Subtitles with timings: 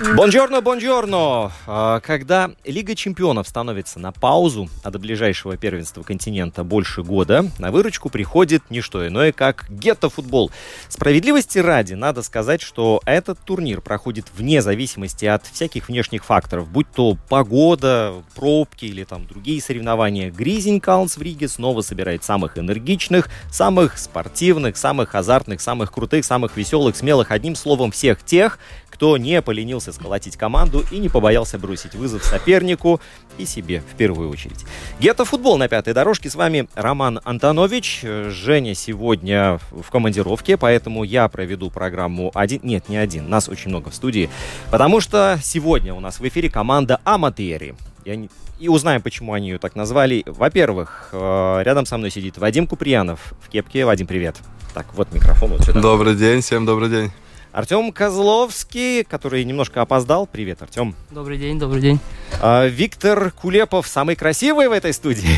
[0.00, 1.52] Бонжорно, бонжорно!
[1.66, 7.70] А, Когда Лига чемпионов становится на паузу, а до ближайшего первенства континента больше года, на
[7.70, 10.50] выручку приходит не что иное, как гетто-футбол.
[10.88, 16.90] Справедливости ради, надо сказать, что этот турнир проходит вне зависимости от всяких внешних факторов, будь
[16.90, 20.30] то погода, пробки или там другие соревнования.
[20.30, 26.56] Гризень Каунс в Риге снова собирает самых энергичных, самых спортивных, самых азартных, самых крутых, самых
[26.56, 28.58] веселых, смелых, одним словом, всех тех,
[28.90, 33.00] кто не поленился сколотить команду и не побоялся бросить вызов сопернику
[33.38, 34.64] и себе в первую очередь.
[34.98, 36.28] Гетто-футбол на пятой дорожке.
[36.28, 38.02] С вами Роман Антонович.
[38.28, 42.60] Женя сегодня в командировке, поэтому я проведу программу один...
[42.62, 44.28] Нет, не один, нас очень много в студии.
[44.70, 47.74] Потому что сегодня у нас в эфире команда Аматери.
[48.04, 50.22] Я не- И узнаем, почему они ее так назвали.
[50.26, 53.86] Во-первых, э, рядом со мной сидит Вадим Куприянов в кепке.
[53.86, 54.36] Вадим, привет.
[54.74, 55.80] Так, вот микрофон вот сюда.
[55.80, 57.10] Добрый день, всем добрый день.
[57.52, 60.26] Артем Козловский, который немножко опоздал.
[60.26, 60.94] Привет, Артем.
[61.10, 61.98] Добрый день, добрый день.
[62.40, 65.36] А, Виктор Кулепов, самый красивый в этой студии.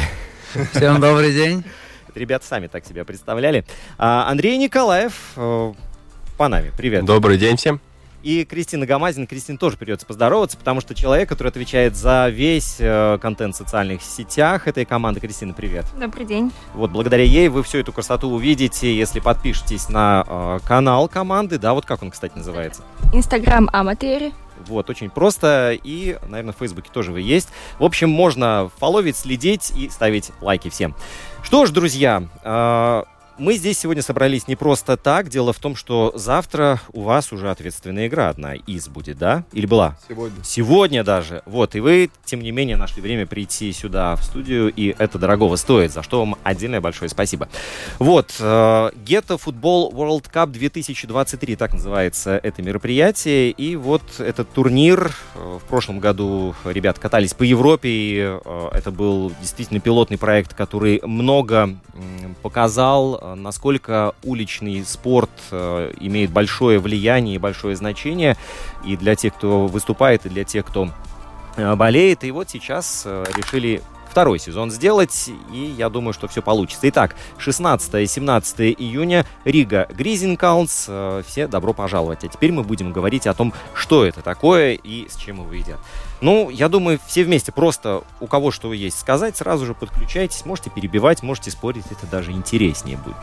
[0.75, 1.65] Всем добрый день.
[2.09, 3.65] Это Ребята сами так себя представляли.
[3.97, 5.73] А, Андрей Николаев, э,
[6.37, 7.07] Панами, привет.
[7.07, 7.81] Добрый день всем.
[8.23, 9.27] И Кристина Гамазин.
[9.27, 14.03] Кристин тоже придется поздороваться, потому что человек, который отвечает за весь э, контент в социальных
[14.03, 15.21] сетях этой команды.
[15.21, 15.87] Кристина, привет.
[15.99, 16.53] Добрый день.
[16.75, 21.59] Вот благодаря ей вы всю эту красоту увидите, если подпишетесь на э, канал команды.
[21.59, 22.83] Да, вот как он, кстати, называется.
[23.13, 24.33] Инстаграм Аматери.
[24.67, 25.77] Вот, очень просто.
[25.83, 27.49] И, наверное, в Фейсбуке тоже вы есть.
[27.79, 30.95] В общем, можно фоловить, следить и ставить лайки всем.
[31.43, 33.03] Что ж, друзья, э,
[33.39, 35.29] мы здесь сегодня собрались не просто так.
[35.29, 39.45] Дело в том, что завтра у вас уже ответственная игра одна из будет, да?
[39.53, 39.97] Или была?
[40.09, 40.45] Сегодня.
[40.45, 41.43] Сегодня даже.
[41.47, 45.57] Вот, и вы, тем не менее, нашли время прийти сюда в студию, и это дорогого
[45.57, 47.49] стоит, за что вам отдельное большое спасибо.
[47.99, 55.59] Вот, Гетто Футбол World Cup 2023, так называется это мероприятие, и вот этот турнир, э,
[55.63, 61.01] в прошлом году ребят катались по Европе, и э, это был действительно пилотный проект, который
[61.03, 61.77] много
[62.43, 68.37] показал, э, насколько уличный спорт э, имеет большое влияние и большое значение
[68.85, 70.89] и для тех, кто выступает, и для тех, кто
[71.57, 72.25] э, болеет.
[72.25, 73.83] И вот сейчас э, решили
[74.13, 76.89] второй сезон сделать, и я думаю, что все получится.
[76.91, 80.87] Итак, 16-17 июня, Рига Гризенкаунс.
[80.89, 82.23] Э, Все добро пожаловать.
[82.25, 85.79] А теперь мы будем говорить о том, что это такое и с чем его едят.
[86.23, 90.71] Ну, я думаю, все вместе просто у кого что есть сказать, сразу же подключайтесь, можете
[90.71, 93.17] перебивать, можете спорить, это даже интереснее будет.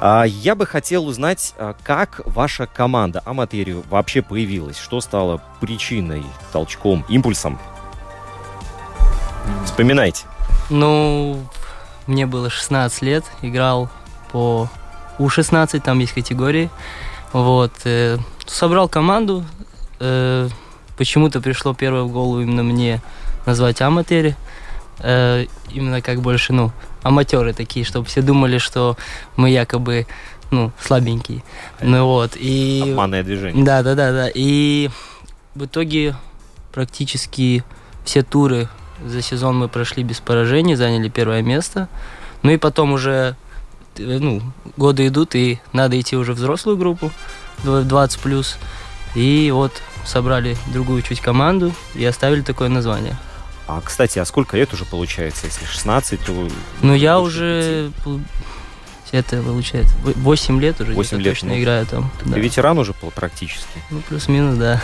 [0.00, 6.24] А, Я бы хотел узнать, а, как ваша команда Аматерию вообще появилась, что стало причиной,
[6.52, 7.60] толчком, импульсом.
[9.64, 10.24] Вспоминайте.
[10.68, 11.40] Ну,
[12.08, 13.88] мне было 16 лет, играл
[14.32, 14.68] по
[15.18, 16.70] У-16, там есть категории.
[17.32, 19.44] Вот, э, собрал команду,
[20.00, 20.48] э,
[21.02, 23.02] почему-то пришло первое в голову именно мне
[23.44, 24.36] назвать аматери.
[25.00, 26.70] Э, именно как больше, ну,
[27.02, 28.96] аматеры такие, чтобы все думали, что
[29.34, 30.06] мы якобы,
[30.52, 31.42] ну, слабенькие.
[31.80, 32.82] Ну вот, и...
[32.84, 33.64] Обманное движение.
[33.64, 34.28] Да, да, да, да.
[34.32, 34.90] И
[35.56, 36.14] в итоге
[36.72, 37.64] практически
[38.04, 38.68] все туры
[39.04, 41.88] за сезон мы прошли без поражений, заняли первое место.
[42.44, 43.34] Ну и потом уже
[43.98, 44.40] э, ну,
[44.76, 47.10] годы идут, и надо идти уже в взрослую группу,
[47.64, 48.56] дв- 20 плюс.
[49.16, 49.72] И вот
[50.04, 53.16] собрали другую чуть команду и оставили такое название.
[53.66, 55.46] А, кстати, а сколько лет уже получается?
[55.46, 56.48] Если 16, то...
[56.82, 57.90] Ну, я уже
[59.12, 62.10] это получается 8 лет уже Восемь где-то лет, точно ну, играю там.
[62.24, 62.34] да.
[62.34, 63.82] Ты ветеран уже пол- практически.
[63.90, 64.80] Ну, плюс-минус, да.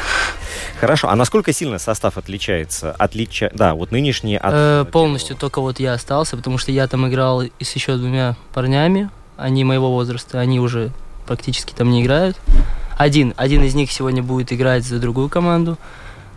[0.80, 2.92] Хорошо, а насколько сильно состав отличается?
[2.92, 3.50] Отлича...
[3.54, 4.52] Да, вот нынешний от...
[4.52, 5.40] Э, э, полностью первого.
[5.40, 9.90] только вот я остался, потому что я там играл с еще двумя парнями, они моего
[9.90, 10.92] возраста, они уже
[11.26, 12.36] практически там не играют.
[12.98, 15.78] Один, один из них сегодня будет играть за другую команду,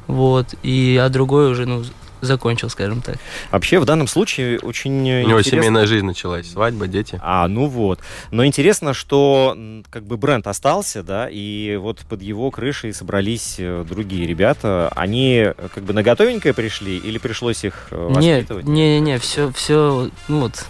[0.07, 1.83] вот, и а другой уже, ну,
[2.21, 3.15] закончил, скажем так.
[3.49, 6.51] Вообще, в данном случае очень У него интересно- семейная жизнь началась.
[6.51, 7.19] Свадьба, дети.
[7.23, 7.99] А, ну вот.
[8.29, 9.57] Но интересно, что
[9.89, 14.91] как бы бренд остался, да, и вот под его крышей собрались э, другие ребята.
[14.95, 18.65] Они э, как бы на готовенькое пришли или пришлось их э, Нет, воспитывать?
[18.65, 20.63] не, не, все, все, ну вот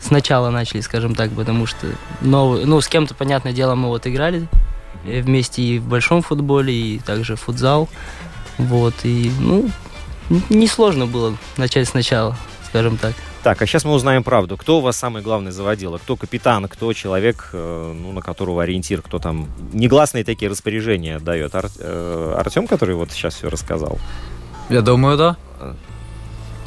[0.00, 1.86] сначала начали, скажем так, потому что
[2.20, 4.48] новый, ну с кем-то, понятное дело, мы вот играли
[5.04, 7.88] вместе и в большом футболе, и также в футзал,
[8.58, 9.70] вот и ну
[10.48, 13.14] несложно было начать сначала, скажем так.
[13.42, 14.58] Так, а сейчас мы узнаем правду.
[14.58, 15.96] Кто у вас самый главный заводила?
[15.96, 16.68] Кто капитан?
[16.68, 19.00] Кто человек, э, ну, на которого ориентир?
[19.00, 21.54] Кто там негласные такие распоряжения дает?
[21.54, 23.98] Ар- э, Артем, который вот сейчас все рассказал?
[24.68, 25.36] Я думаю, да.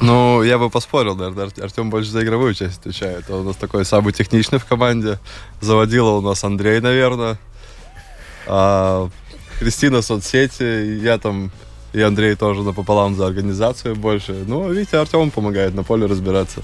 [0.02, 1.46] Ну, я бы поспорил, наверное.
[1.46, 3.30] Ар- Артем больше за игровую часть отвечает.
[3.30, 5.20] Он у нас такой самый техничный в команде.
[5.62, 7.38] Заводила у нас Андрей, наверное.
[8.48, 9.10] А
[9.60, 11.51] Кристина соцсети, я там
[11.94, 14.44] и Андрей тоже напополам за организацию больше.
[14.48, 16.63] Ну, видите, Артем помогает на поле разбираться.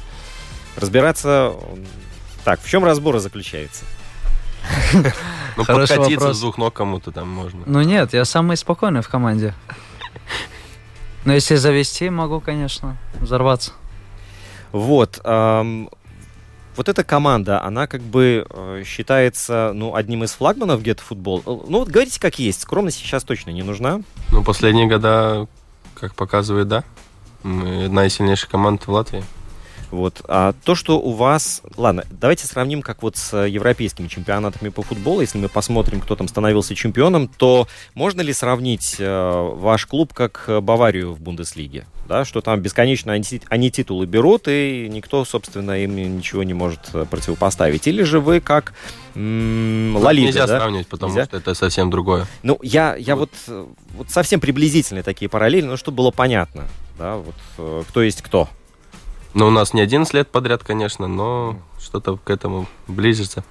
[0.75, 1.53] Разбираться...
[2.43, 3.85] Так, в чем разбор заключается?
[5.55, 7.61] Ну, подкатиться с двух ног кому-то там можно.
[7.65, 9.53] Ну нет, я самый спокойный в команде.
[11.25, 13.73] Но если завести, могу, конечно, взорваться.
[14.71, 15.19] Вот.
[16.75, 21.39] Вот эта команда, она как бы э, считается, ну, одним из флагманов Get Football.
[21.45, 22.61] Э, Ну, вот говорите как есть.
[22.61, 24.01] Скромность сейчас точно не нужна.
[24.31, 25.47] Ну, последние года,
[25.95, 26.83] как показывает, да.
[27.43, 29.23] Мы одна из сильнейших команд в Латвии.
[29.91, 30.21] Вот.
[30.27, 31.61] А то, что у вас...
[31.75, 35.21] Ладно, давайте сравним, как вот с европейскими чемпионатами по футболу.
[35.21, 40.45] Если мы посмотрим, кто там становился чемпионом, то можно ли сравнить э, ваш клуб как
[40.47, 41.85] э, Баварию в Бундеслиге?
[42.07, 46.89] Да, что там бесконечно они, они титулы берут, и никто, собственно, им ничего не может
[46.93, 47.87] э, противопоставить.
[47.87, 48.73] Или же вы как
[49.15, 50.57] м, Ла Лига, Нельзя да?
[50.59, 51.25] сравнивать, потому Нельзя?
[51.25, 52.25] что это совсем другое.
[52.43, 53.65] Ну, я, я вот, э,
[53.95, 58.49] вот совсем приблизительные такие параллели, но чтобы было понятно, да, вот э, кто есть кто.
[59.33, 63.43] Но у нас не 11 лет подряд, конечно, но что-то к этому близится.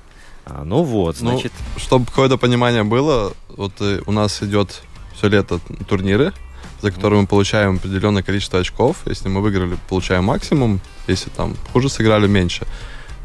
[0.45, 4.83] А, ну вот, Ну, значит, Чтобы какое-то понимание было, вот э, у нас идет
[5.15, 6.33] все лето турниры,
[6.81, 8.99] за которые мы получаем определенное количество очков.
[9.05, 10.81] Если мы выиграли, получаем максимум.
[11.07, 12.67] Если там хуже сыграли, меньше.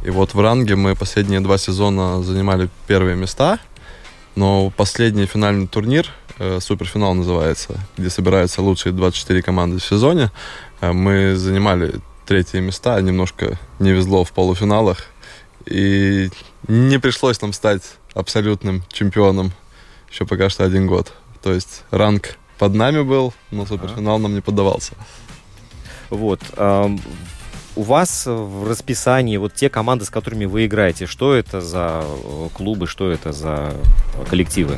[0.04, 3.60] И вот в ранге мы последние два сезона занимали первые места.
[4.36, 6.10] Но последний финальный турнир,
[6.40, 10.32] э, суперфинал называется, где собираются лучшие 24 команды в сезоне,
[10.82, 15.06] э, мы занимали третьи места, немножко не везло в полуфиналах.
[15.66, 16.30] И
[16.68, 17.84] не пришлось нам стать
[18.14, 19.54] абсолютным чемпионом
[20.14, 21.12] еще пока что один год.
[21.42, 24.94] То есть ранг под нами был, но суперфинал нам не поддавался.
[26.10, 26.40] вот.
[27.75, 32.50] у вас в расписании вот те команды, с которыми вы играете, что это за э,
[32.54, 33.74] клубы, что это за
[34.14, 34.78] э, коллективы?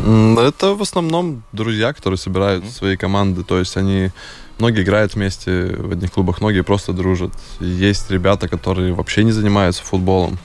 [0.00, 3.42] Это в основном друзья, которые собирают свои команды.
[3.44, 4.10] То есть они
[4.58, 7.32] многие играют вместе в одних клубах, многие просто дружат.
[7.60, 10.38] Есть ребята, которые вообще не занимаются футболом.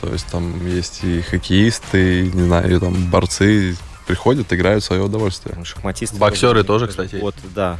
[0.00, 3.76] То есть там есть и хоккеисты, и, не знаю, и там борцы
[4.06, 5.56] приходят, играют в свое удовольствие.
[5.64, 6.16] Шахматисты.
[6.16, 7.78] Боксеры тоже, кстати, Вот, да.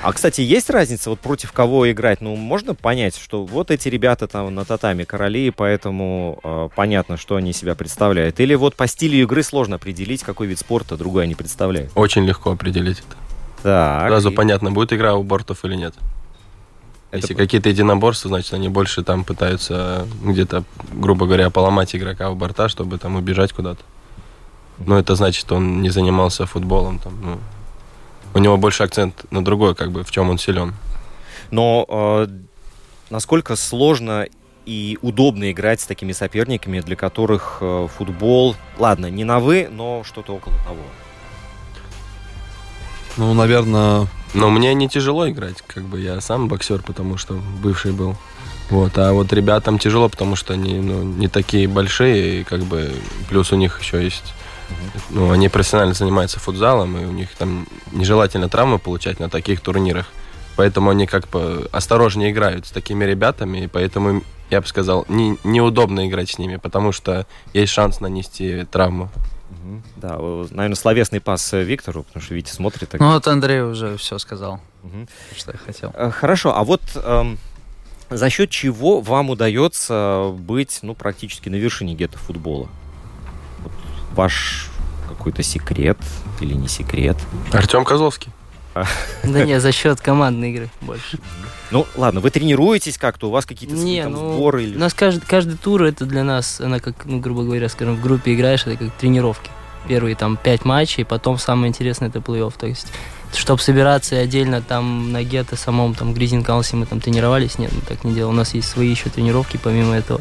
[0.00, 2.20] А, кстати, есть разница, вот против кого играть?
[2.20, 7.34] Ну, можно понять, что вот эти ребята там на татами короли, поэтому э, понятно, что
[7.34, 8.38] они себя представляют.
[8.38, 11.90] Или вот по стилю игры сложно определить, какой вид спорта другой они представляют.
[11.96, 13.27] Очень легко определить это.
[13.62, 14.08] Так.
[14.08, 15.94] Сразу и понятно, будет игра у бортов или нет.
[17.10, 22.34] это Если какие-то единоборства, значит, они больше там пытаются где-то, грубо говоря, поломать игрока у
[22.34, 23.80] борта, чтобы там убежать куда-то.
[24.78, 26.98] Но это значит, он не занимался футболом.
[26.98, 27.38] Там, ну,
[28.34, 30.74] у него больше акцент на другой, как бы, в чем он силен.
[31.50, 32.26] Но э,
[33.10, 34.26] насколько сложно
[34.66, 40.04] и удобно играть с такими соперниками, для которых э, футбол, ладно, не на вы, но
[40.04, 40.82] что-то около того.
[43.18, 47.92] Ну, наверное, Но мне не тяжело играть, как бы я сам боксер, потому что бывший
[47.92, 48.16] был.
[48.70, 52.92] Вот, а вот ребятам тяжело, потому что они ну, не такие большие, и как бы
[53.28, 54.34] плюс у них еще есть.
[55.10, 60.06] Ну, они профессионально занимаются футзалом, и у них там нежелательно травмы получать на таких турнирах.
[60.56, 65.38] Поэтому они как бы осторожнее играют с такими ребятами, и поэтому я бы сказал, не,
[65.44, 69.10] неудобно играть с ними, потому что есть шанс нанести травму.
[69.96, 72.88] Да, наверное, словесный пас э, Виктору, потому что Витя смотрит.
[72.90, 75.08] так- Ну вот Андрей уже все сказал, Мгм.
[75.36, 75.92] что я хотел.
[75.94, 77.38] Э, Хорошо, а вот эм,
[78.10, 82.68] за счет чего вам удается быть, ну, практически на вершине гетто футбола?
[83.60, 83.72] Вот
[84.14, 84.68] ваш
[85.08, 85.98] какой-то секрет
[86.40, 87.16] или не секрет?
[87.52, 88.32] Артем Козловский.
[89.24, 91.18] Да не, за счет командной игры больше.
[91.72, 94.76] Ну, ладно, вы тренируетесь как-то, у вас какие-то Не, там ну, сборы или...
[94.76, 98.00] У нас каждый, каждый тур это для нас, она как, ну, грубо говоря, скажем, в
[98.00, 99.50] группе играешь, это как тренировки.
[99.86, 102.54] Первые там пять матчей, потом самое интересное это плей-офф.
[102.58, 102.88] То есть
[103.34, 107.70] чтобы собираться и отдельно там на гетто самом, там, Гризин Каунсе мы там тренировались, нет,
[107.72, 108.34] мы так не делаем.
[108.34, 110.20] У нас есть свои еще тренировки помимо этого.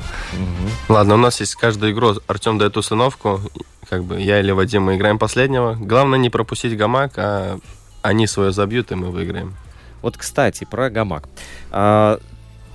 [0.90, 2.16] Ладно, у нас есть каждую игру.
[2.28, 3.42] Артем дает установку.
[3.90, 5.76] Как бы я или Вадим мы играем последнего.
[5.80, 7.60] Главное не пропустить гамак, а
[8.02, 9.56] они свое забьют, и мы выиграем.
[10.02, 11.24] Вот, кстати, про гамак.
[11.72, 12.20] А,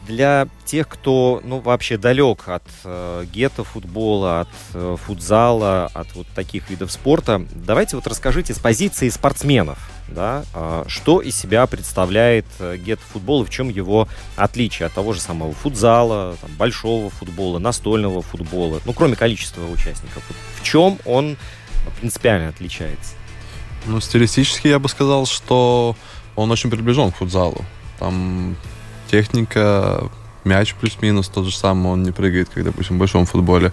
[0.06, 6.26] для тех, кто, ну, вообще далек от э, гетто футбола, от э, футзала, от вот
[6.28, 9.78] таких видов спорта, давайте вот расскажите с позиции спортсменов,
[10.08, 14.92] да, э, что из себя представляет э, гетто футбол и в чем его отличие от
[14.92, 20.24] того же самого футзала, там, большого футбола, настольного футбола, ну, кроме количества участников.
[20.28, 21.36] Вот в чем он
[22.00, 23.14] принципиально отличается?
[23.86, 25.96] Ну, стилистически я бы сказал, что
[26.36, 27.64] он очень приближен к футзалу.
[27.98, 28.56] Там
[29.12, 30.10] техника,
[30.44, 33.72] мяч плюс-минус тот же самый, он не прыгает, как, допустим, в большом футболе.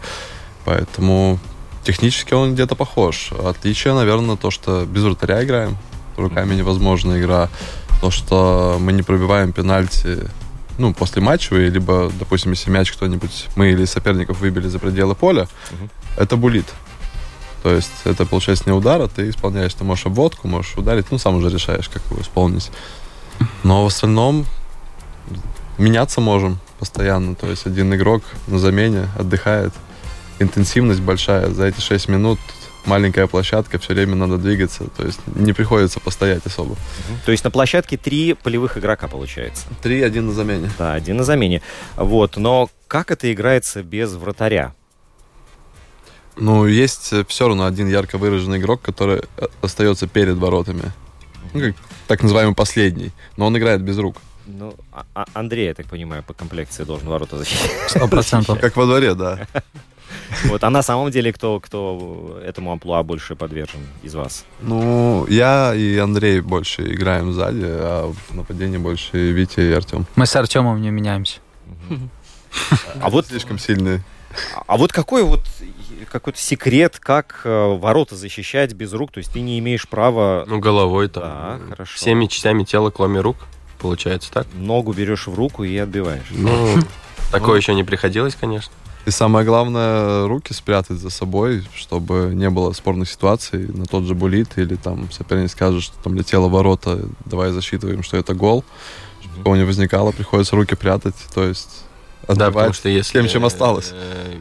[0.66, 1.40] Поэтому
[1.84, 3.32] технически он где-то похож.
[3.32, 5.78] Отличие, наверное, то, что без вратаря играем.
[6.18, 7.48] Руками невозможна игра.
[8.02, 10.18] То, что мы не пробиваем пенальти
[10.78, 15.48] ну, после матчевые, либо, допустим, если мяч кто-нибудь, мы или соперников выбили за пределы поля,
[15.72, 15.90] Мгм.
[16.18, 16.66] это булит.
[17.64, 19.74] То есть это, получается, не удар, а ты исполняешь.
[19.74, 22.72] Ты можешь обводку, можешь ударить, ну, сам уже решаешь, как его исполнить.
[23.64, 24.46] Но в остальном
[25.78, 27.36] меняться можем постоянно.
[27.36, 29.74] То есть один игрок на замене отдыхает.
[30.40, 31.50] Интенсивность большая.
[31.50, 32.40] За эти 6 минут
[32.86, 34.86] маленькая площадка, все время надо двигаться.
[34.96, 36.76] То есть не приходится постоять особо.
[37.26, 39.66] То есть на площадке три полевых игрока получается.
[39.82, 40.70] Три, один на замене.
[40.78, 41.62] Да, один на замене.
[41.96, 44.74] Вот, но как это играется без вратаря?
[46.38, 50.94] Ну, есть все равно один ярко выраженный игрок, который э, остается перед воротами.
[51.54, 51.76] Ну, как
[52.08, 53.12] так называемый последний.
[53.36, 54.16] Но он играет без рук.
[54.58, 57.72] Ну, а- а- Андрей, я так понимаю, по комплекции должен ворота защищать.
[57.88, 58.60] Сто процентов.
[58.60, 59.48] Как во дворе, да.
[60.46, 64.46] Вот, а на самом деле кто, кто этому амплуа больше подвержен из вас?
[64.62, 70.06] Ну, я и Андрей больше играем сзади, а в нападении больше Витя и Артем.
[70.16, 71.40] Мы с Артемом не меняемся.
[73.02, 74.04] А вот, Слишком сильные.
[74.66, 75.42] а вот какой вот
[76.12, 79.12] какой-то секрет, как э, ворота защищать без рук?
[79.12, 81.24] То есть ты не имеешь права Ну, головой там.
[81.24, 81.96] Да, хорошо.
[81.96, 83.38] Всеми частями тела, кроме рук.
[83.80, 84.48] Получается так?
[84.54, 86.28] ногу берешь в руку и отбиваешь.
[86.32, 86.78] Ну,
[87.32, 88.72] такое еще не приходилось, конечно.
[89.06, 93.68] И самое главное, руки спрятать за собой, чтобы не было спорных ситуаций.
[93.68, 98.18] На тот же булит или там соперник скажет, что там летело ворота, давай засчитываем, что
[98.18, 98.64] это гол.
[99.22, 101.86] Чтобы такого не возникало, приходится руки прятать, то есть
[102.28, 103.14] Да, потому что если...
[103.14, 103.92] тем, чем осталось.
[103.94, 104.38] э,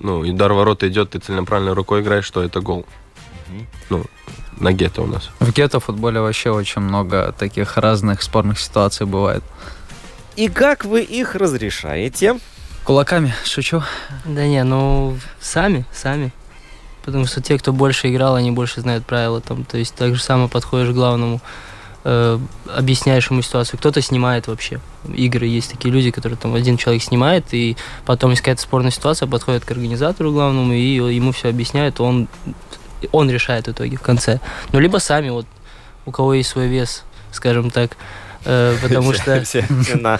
[0.00, 2.86] Ну, и удар ворота идет, ты целенаправленно рукой играешь, что это гол.
[3.90, 4.04] Ну,
[4.60, 5.30] на гетто у нас.
[5.40, 9.42] В гетто футболе вообще очень много таких разных спорных ситуаций бывает.
[10.36, 12.38] И как вы их разрешаете?
[12.84, 13.82] Кулаками, шучу.
[14.24, 16.32] Да не, ну сами, сами.
[17.04, 19.40] Потому что те, кто больше играл, они больше знают правила.
[19.40, 21.40] Там, то есть так же самое подходишь к главному,
[22.04, 23.78] э, объясняешь ему ситуацию.
[23.78, 24.80] Кто-то снимает вообще
[25.12, 25.46] игры.
[25.46, 29.64] Есть такие люди, которые там один человек снимает, и потом, если какая-то спорная ситуация, подходит
[29.64, 32.28] к организатору главному, и ему все объясняет, он,
[33.12, 34.40] он решает в итоге в конце.
[34.72, 35.46] Ну, либо сами, вот
[36.06, 37.96] у кого есть свой вес, скажем так,
[38.44, 39.42] э, потому что...
[39.44, 39.64] Все,
[39.94, 40.18] на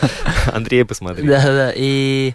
[0.52, 1.26] Андрея посмотри.
[1.26, 1.72] Да, да.
[1.74, 2.34] И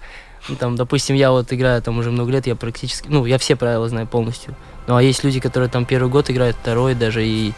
[0.50, 3.56] ну, там, допустим, я вот играю там уже много лет, я практически, ну, я все
[3.56, 4.56] правила знаю полностью.
[4.88, 7.54] Ну, а есть люди, которые там первый год играют, второй даже, и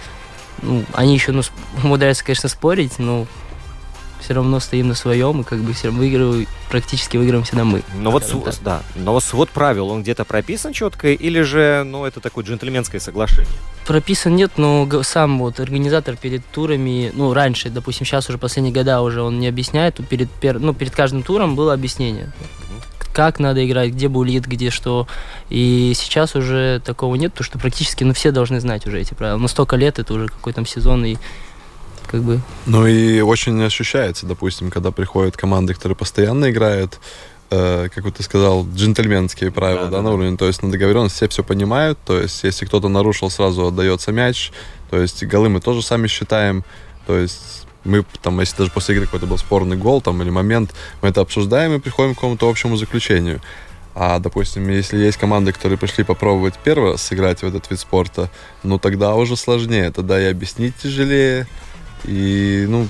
[0.61, 1.41] ну, они еще, ну,
[1.83, 3.25] умудряются, конечно, спорить, но
[4.25, 7.83] все равно стоим на своем, и как бы все равно выигрываю, практически выиграем всегда мы.
[7.95, 8.55] Но вот, св- так.
[8.63, 12.99] да, но вот свод правил, он где-то прописан четко, или же, ну, это такое джентльменское
[12.99, 13.45] соглашение?
[13.85, 19.01] Прописан нет, но сам вот организатор перед турами, ну, раньше, допустим, сейчас уже последние года
[19.01, 22.31] уже он не объясняет, перед, пер- ну, перед каждым туром было объяснение.
[23.13, 25.07] Как надо играть, где булит, где что.
[25.49, 29.37] И сейчас уже такого нет, потому что практически, ну, все должны знать уже эти правила.
[29.37, 31.15] Но столько лет, это уже какой там сезон, и
[32.15, 32.39] как бы...
[32.65, 36.99] Ну и очень ощущается, допустим, когда приходят команды, которые постоянно играют,
[37.49, 40.37] э, как вот ты сказал, джентльменские правила, Да, да, да, на уровне.
[40.37, 41.99] То есть на договоренность все все понимают.
[42.05, 44.53] То есть если кто-то нарушил, сразу отдается мяч.
[44.89, 46.63] То есть голы мы тоже сами считаем.
[47.05, 50.73] То есть мы там, если даже после игры какой-то был спорный гол там или момент,
[51.01, 53.41] мы это обсуждаем и приходим к какому-то общему заключению.
[53.93, 58.29] А, допустим, если есть команды, которые пришли попробовать первый раз сыграть в этот вид спорта,
[58.63, 61.47] ну тогда уже сложнее, тогда и объяснить тяжелее,
[62.07, 62.87] и, ну,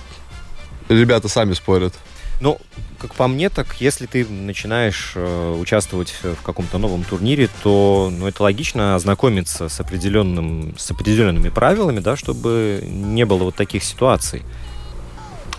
[0.89, 1.93] ребята сами спорят.
[2.41, 2.59] Ну,
[2.97, 8.27] как по мне, так если ты начинаешь э, участвовать в каком-то новом турнире, то ну,
[8.27, 14.43] это логично ознакомиться с, определенным, с определенными правилами, да, чтобы не было вот таких ситуаций.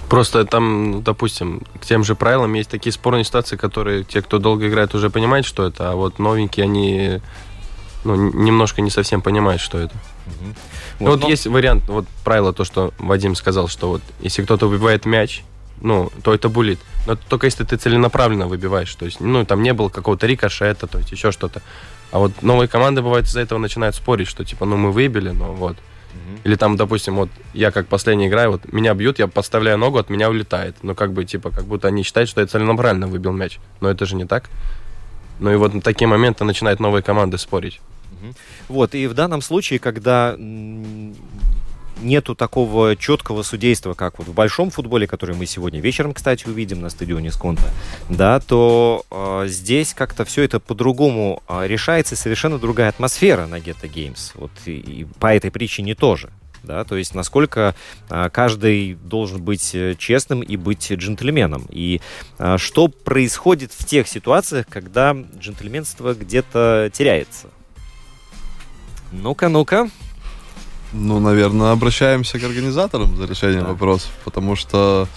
[0.09, 4.39] Просто там, ну, допустим, к тем же правилам есть такие спорные ситуации, которые те, кто
[4.39, 7.21] долго играет, уже понимают, что это, а вот новенькие, они
[8.05, 9.95] ну, немножко не совсем понимает, что это.
[11.01, 14.67] Ну, вот но- есть вариант, вот правило, то, что Вадим сказал, что вот если кто-то
[14.67, 15.43] выбивает мяч,
[15.81, 16.79] ну, то это булит.
[17.07, 18.95] Но только если ты целенаправленно выбиваешь.
[18.95, 21.63] То есть, ну, там не было какого-то рикошета, то есть еще что-то.
[22.11, 25.53] А вот новые команды, бывает, из-за этого начинают спорить, что типа, ну, мы выбили, но
[25.53, 25.77] вот.
[26.45, 30.11] Или там, допустим, вот я как последний играю, вот меня бьют, я подставляю ногу, от
[30.11, 30.77] меня улетает.
[30.83, 33.59] Ну, как бы, типа, как будто они считают, что я целенаправленно выбил мяч.
[33.81, 34.49] Но это же не так.
[35.39, 37.81] Ну и вот на такие моменты начинают новые команды спорить.
[38.69, 40.37] Вот, и в данном случае, когда
[42.03, 46.81] нету такого четкого судейства, как вот в большом футболе, который мы сегодня вечером, кстати, увидим
[46.81, 47.71] на стадионе Сконта,
[48.09, 53.91] да, то э, здесь как-то все это по-другому э, решается, совершенно другая атмосфера на Ghetto
[53.91, 54.33] Games.
[54.35, 56.31] Вот и, и по этой причине тоже.
[56.63, 57.77] Да, то есть насколько
[58.11, 61.67] а, каждый должен быть э, честным и быть джентльменом.
[61.71, 62.01] И
[62.39, 67.51] а, что происходит в тех ситуациях, когда джентльменство где-то теряется?
[69.23, 69.91] Ну-ка, ну-ка.
[70.93, 73.69] Ну, наверное, обращаемся к организаторам за решением Да.
[73.71, 75.09] вопросов, потому что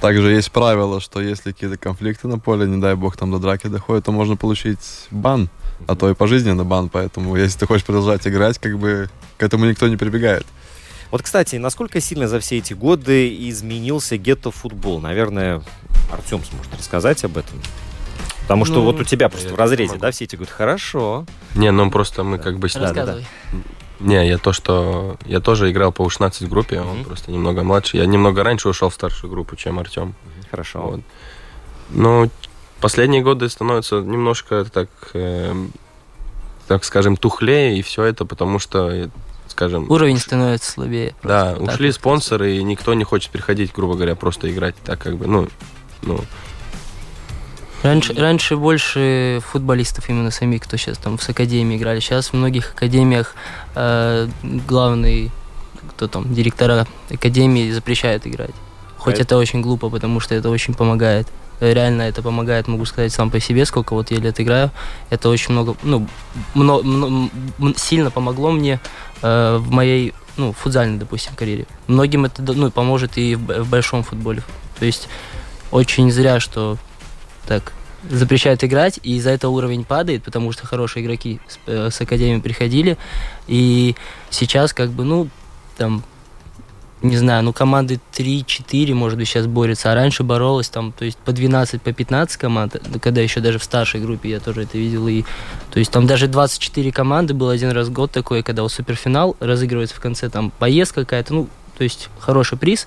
[0.00, 3.66] также есть правило, что если какие-то конфликты на поле, не дай бог там до драки
[3.66, 4.78] доходит, то можно получить
[5.10, 5.48] бан,
[5.86, 9.64] а то и пожизненный бан, поэтому если ты хочешь продолжать играть, как бы к этому
[9.66, 10.46] никто не прибегает.
[11.10, 15.00] Вот, кстати, насколько сильно за все эти годы изменился гетто-футбол?
[15.00, 15.62] Наверное,
[16.12, 17.60] Артем сможет рассказать об этом.
[18.44, 21.24] Потому что Ну, вот у тебя просто в разрезе, да, все эти говорят, хорошо.
[21.54, 22.68] Не, ну просто мы как бы...
[22.68, 22.88] Да, да, да.
[23.00, 23.26] Рассказывай.
[24.00, 25.16] Не, я то, что...
[25.24, 27.04] Я тоже играл по U16 группе, он Мгм.
[27.04, 27.96] просто немного младше.
[27.96, 30.14] Я немного раньше ушел в старшую группу, чем Артем.
[30.50, 30.80] Хорошо.
[30.82, 31.00] Вот.
[31.90, 32.30] Ну,
[32.80, 35.72] последние годы становятся немножко так, эм,
[36.68, 39.08] так скажем, тухлее, и все это потому что, э,
[39.48, 39.90] скажем...
[39.90, 41.14] Уровень становится слабее.
[41.22, 41.64] Да, просто.
[41.66, 44.74] Так ушли спонсоры, и никто не хочет приходить, грубо говоря, просто играть.
[44.84, 45.48] Так как бы, ну,
[46.02, 46.20] ну,
[47.84, 52.00] Раньше, раньше больше футболистов именно самих, кто сейчас там с академии играли.
[52.00, 53.34] Сейчас в многих академиях
[53.74, 55.30] э, главный,
[55.90, 58.54] кто там, директора академии запрещают играть.
[58.96, 61.28] Хоть А это очень глупо, потому что это очень помогает.
[61.60, 64.70] Э, Реально это помогает, могу сказать сам по себе, сколько вот я лет играю.
[65.10, 66.08] Это очень много, ну,
[66.54, 67.28] мно- мно-
[67.60, 68.80] м- сильно помогло мне
[69.20, 71.66] э, в моей, ну, футзальной, допустим, карьере.
[71.86, 74.42] Многим это, ну, поможет и в, в большом футболе.
[74.78, 75.06] То есть
[75.70, 76.78] очень зря, что
[77.46, 77.74] так
[78.10, 82.40] запрещают играть, и из-за этого уровень падает, потому что хорошие игроки с, э, с академии
[82.40, 82.98] приходили,
[83.46, 83.94] и
[84.30, 85.28] сейчас как бы, ну,
[85.76, 86.02] там,
[87.02, 91.18] не знаю, ну, команды 3-4, может быть, сейчас борются, а раньше боролась там, то есть
[91.18, 95.06] по 12, по 15 команд, когда еще даже в старшей группе я тоже это видел,
[95.06, 95.22] и,
[95.70, 99.94] то есть там даже 24 команды, был один раз год такой, когда вот суперфинал разыгрывается
[99.96, 102.86] в конце, там, поездка какая-то, ну, то есть хороший приз,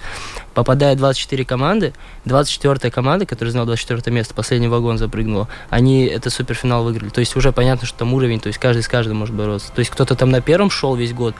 [0.53, 1.93] попадает 24 команды,
[2.25, 7.09] 24 команда, которая заняла 24 место, последний вагон запрыгнула, они это суперфинал выиграли.
[7.09, 9.71] То есть уже понятно, что там уровень, то есть каждый с каждым может бороться.
[9.73, 11.35] То есть кто-то там на первом шел весь год,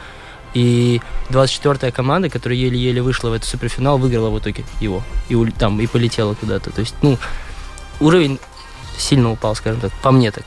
[0.53, 5.03] и 24-я команда, которая еле-еле вышла в этот суперфинал, выиграла в итоге его.
[5.29, 6.71] И там, и полетела куда-то.
[6.71, 7.17] То есть, ну,
[7.99, 8.39] уровень
[8.97, 10.45] сильно упал, скажем так, по мне так.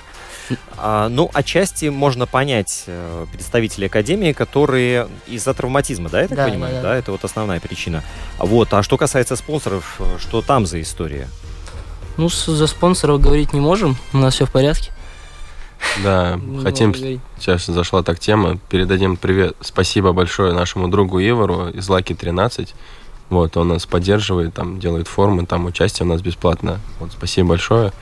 [0.76, 6.46] А, ну, отчасти можно понять э, представителей Академии, которые из-за травматизма, да, я так Да,
[6.48, 6.74] понимаю?
[6.76, 6.96] да, Да, да.
[6.96, 8.02] это вот основная причина.
[8.38, 11.28] Вот, а что касается спонсоров, э, что там за история?
[12.16, 14.92] Ну, за спонсоров говорить не можем, у нас все в порядке.
[16.02, 16.94] да, хотим.
[16.94, 18.58] Сейчас зашла так тема.
[18.68, 19.56] Передадим привет.
[19.60, 22.74] Спасибо большое нашему другу Ивору из Лаки 13.
[23.30, 26.80] Вот, он нас поддерживает, там делает формы, там участие у нас бесплатно.
[26.98, 27.92] Вот, спасибо большое.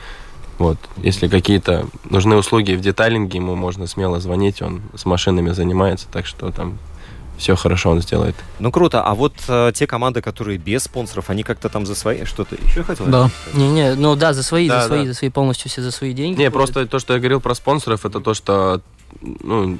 [0.58, 6.06] Вот, если какие-то нужны услуги в детайлинге, ему можно смело звонить, он с машинами занимается,
[6.10, 6.78] так что там
[7.36, 8.34] все хорошо он сделает.
[8.58, 9.00] Ну, круто.
[9.02, 12.82] А вот э, те команды, которые без спонсоров, они как-то там за свои что-то еще
[12.82, 13.06] хотел?
[13.06, 13.30] Да.
[13.54, 15.12] Не-не, ну да, за свои, Да, за свои, да.
[15.12, 16.36] за свои, полностью все за свои деньги.
[16.36, 16.52] Не, ходят.
[16.52, 18.80] просто то, что я говорил про спонсоров, это то, что,
[19.20, 19.78] ну,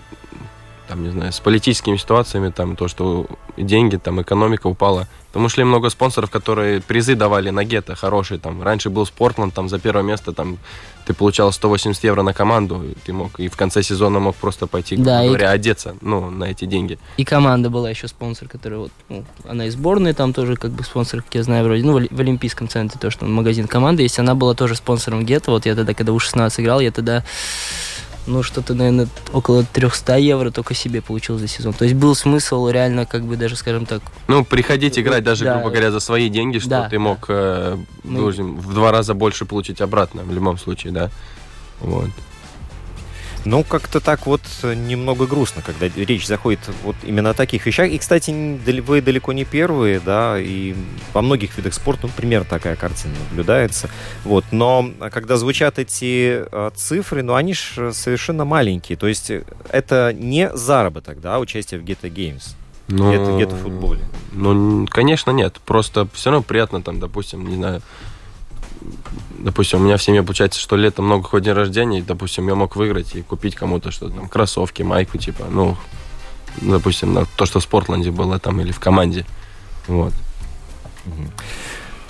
[0.88, 5.06] там, не знаю, с политическими ситуациями, там, то, что деньги, там, экономика упала.
[5.28, 9.68] Потому шли много спонсоров, которые призы давали на гетто хорошие, там, раньше был Спортланд, там,
[9.68, 10.56] за первое место, там,
[11.06, 14.96] ты получал 180 евро на команду, ты мог, и в конце сезона мог просто пойти,
[14.96, 16.98] Да, и- говоря, одеться, ну, на эти деньги.
[17.18, 20.82] И команда была еще спонсор, которая вот, ну, она и сборная там тоже как бы
[20.82, 24.34] спонсор, как я знаю, вроде, ну, в Олимпийском центре то, что магазин команды есть, она
[24.34, 27.22] была тоже спонсором Гетто, вот я тогда, когда у 16 играл, я тогда,
[28.28, 31.72] ну, что-то, наверное, около 300 евро только себе получил за сезон.
[31.72, 35.54] То есть был смысл реально, как бы даже, скажем так, Ну, приходить играть даже, Да.
[35.54, 38.30] грубо говоря, за свои деньги, что Да, ты мог э, Ну.
[38.30, 41.10] в два раза больше получить обратно, в любом случае, да.
[41.80, 42.10] Вот.
[43.44, 47.88] Ну, как-то так вот э, немного грустно, когда речь заходит вот именно о таких вещах.
[47.90, 48.30] И, кстати,
[48.80, 50.74] вы далеко не первые, да, и
[51.12, 53.88] во многих видах спорта, ну, примерно такая картина наблюдается.
[54.24, 58.98] Вот, но а, когда звучат эти э, цифры, ну, они же совершенно маленькие.
[58.98, 62.54] То есть э, это не заработок, да, участие в Geta Games.
[62.88, 64.00] Ну, Где-то- где-то в футболе.
[64.32, 65.58] Ну, конечно, нет.
[65.64, 67.82] Просто все равно приятно, там, допустим, не знаю,
[69.38, 72.54] допустим, у меня в семье получается, что летом много хоть день рождения, и, допустим, я
[72.54, 75.76] мог выиграть и купить кому-то что-то, там, кроссовки, майку, типа, ну,
[76.60, 79.24] допустим, на то, что в Спортланде было там или в команде.
[79.86, 80.12] Вот.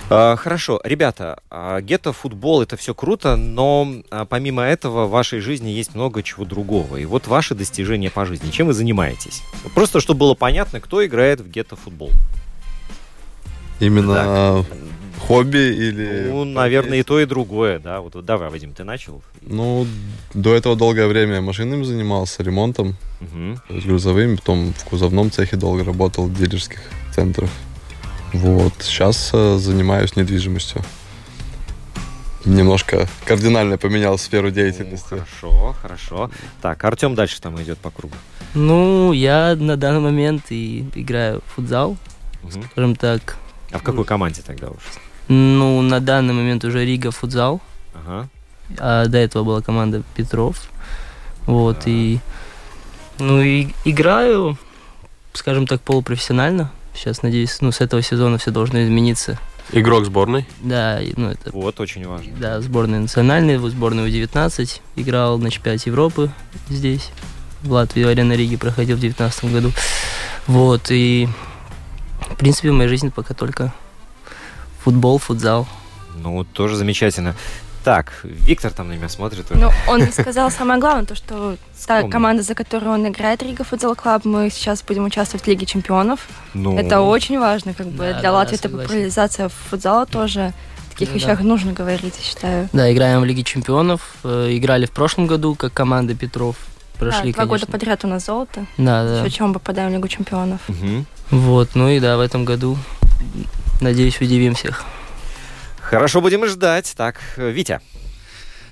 [0.09, 5.39] А, Хорошо, ребята, а, гетто, футбол это все круто, но а, помимо этого в вашей
[5.39, 6.97] жизни есть много чего другого.
[6.97, 8.49] И вот ваши достижения по жизни.
[8.49, 9.43] Чем вы занимаетесь?
[9.75, 12.09] Просто чтобы было понятно, кто играет в гетто футбол.
[13.79, 14.65] Именно
[15.19, 16.27] хобби или...
[16.29, 18.01] Ну, наверное, и то, и другое, да.
[18.01, 19.21] Вот, вот давай, Вадим, ты начал.
[19.41, 19.85] Ну,
[20.33, 22.95] до этого долгое время я машинами занимался, ремонтом,
[23.67, 26.79] то есть грузовыми, потом в кузовном цехе долго работал, в дилерских
[27.13, 27.49] центрах.
[28.33, 30.83] Вот, сейчас э, занимаюсь недвижимостью.
[32.45, 35.09] Немножко кардинально поменял сферу деятельности.
[35.09, 36.31] Хорошо, хорошо.
[36.61, 38.15] Так, Артем дальше там идет по кругу.
[38.53, 41.97] Ну, я на данный момент и играю в футзал,
[42.43, 42.63] Мгм.
[42.71, 43.37] скажем так.
[43.71, 44.77] А в какой команде тогда уж?
[45.29, 47.61] Ну, на данный момент уже Рига футзал,
[47.93, 48.27] Ага.
[48.79, 50.69] а до этого была команда Петров.
[51.45, 52.19] Вот, и...
[53.19, 54.57] Ну, и играю,
[55.33, 56.71] скажем так, полупрофессионально.
[56.95, 59.37] Сейчас, надеюсь, ну, с этого сезона все должно измениться.
[59.71, 60.47] Игрок сборной.
[60.61, 62.31] Да, ну, это Вот, очень важно.
[62.39, 64.81] Да, сборная национальная, в сборной У-19.
[64.95, 66.31] Играл на чемпионате Европы
[66.69, 67.11] здесь,
[67.61, 69.71] в Латвии, арена Риги проходил в 2019 году.
[70.47, 71.27] Вот, и
[72.31, 73.71] в принципе в моей жизни пока только
[74.83, 75.67] футбол, футзал.
[76.21, 77.35] Ну, тоже замечательно.
[77.83, 79.49] Так, Виктор там на меня смотрит.
[79.49, 79.59] уже.
[79.59, 81.55] Ну, он сказал самое главное, то, что
[81.87, 85.65] та команда, за которую он играет, Рига Futsal Club, мы сейчас будем участвовать в Лиге
[85.65, 86.27] Чемпионов.
[86.53, 90.53] Ну, Это очень важно, как бы Да, для да, Латвии это популяризация футзала тоже.
[90.87, 91.45] В таких Ну вещах да.
[91.45, 92.69] нужно говорить, я считаю.
[92.73, 94.01] Да, играем в Лиге чемпионов.
[94.25, 96.57] э, Играли в прошлом году, как команда Петров.
[96.97, 97.71] Прошли, Да, два года конечно.
[97.71, 98.65] подряд у нас золото.
[98.77, 99.29] Да, да.
[99.29, 100.59] С чем мы попадаем в Лигу Чемпионов.
[100.67, 101.05] Мгм.
[101.31, 102.77] Вот, ну и да, в этом году,
[103.81, 104.83] надеюсь, удивим всех.
[105.81, 106.93] Хорошо, будем ждать.
[106.95, 107.81] Так, Витя.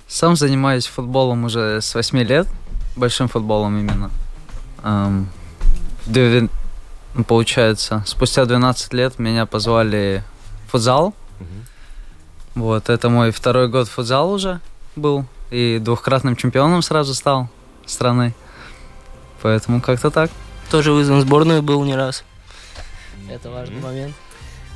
[0.08, 2.48] Сам занимаюсь футболом уже с 8 лет,
[2.96, 4.12] большим футболом именно.
[4.84, 5.30] Эм,
[6.06, 10.24] ну, Получается, спустя 12 лет меня позвали
[10.68, 11.14] в футзал.
[12.56, 14.62] Вот, это мой второй год в футзал уже
[14.96, 15.26] был.
[15.52, 17.50] И двухкратным чемпионом сразу стал
[17.86, 18.34] страны.
[19.42, 20.30] Поэтому как-то так.
[20.70, 22.24] Тоже вызван в сборную был не раз.
[23.30, 24.16] Это важный момент.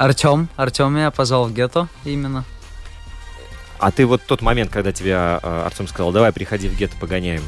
[0.01, 2.43] Артем, Артем меня позвал в гетто именно.
[3.77, 7.43] А ты вот тот момент, когда тебя э, Артем сказал, давай приходи в гетто погоняем,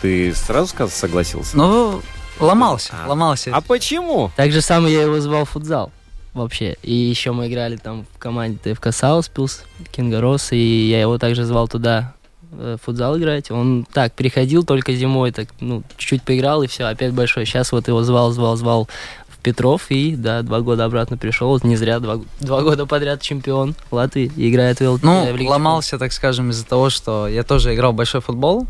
[0.00, 1.56] ты сразу согласился?
[1.56, 2.00] Ну,
[2.38, 3.08] ломался, А.
[3.08, 3.50] ломался.
[3.52, 4.30] А почему?
[4.36, 5.90] Так же самое я его звал в футзал
[6.34, 6.76] вообще.
[6.84, 11.66] И еще мы играли там в команде ТФК Сауспилс, Кингарос, и я его также звал
[11.66, 12.14] туда
[12.52, 13.50] э, в футзал играть.
[13.50, 17.44] Он так приходил только зимой, так, ну, чуть-чуть поиграл, и все, опять большой.
[17.44, 18.88] Сейчас вот его звал, звал, звал
[19.38, 21.48] в Петров, и, да, два года обратно пришел.
[21.48, 25.36] Вот Не зря, два, два года подряд чемпион Латвии, играет в, Л- Ну, э, в
[25.36, 28.66] Лиге ломался, так скажем, из-за того, что я тоже играл большой футбол.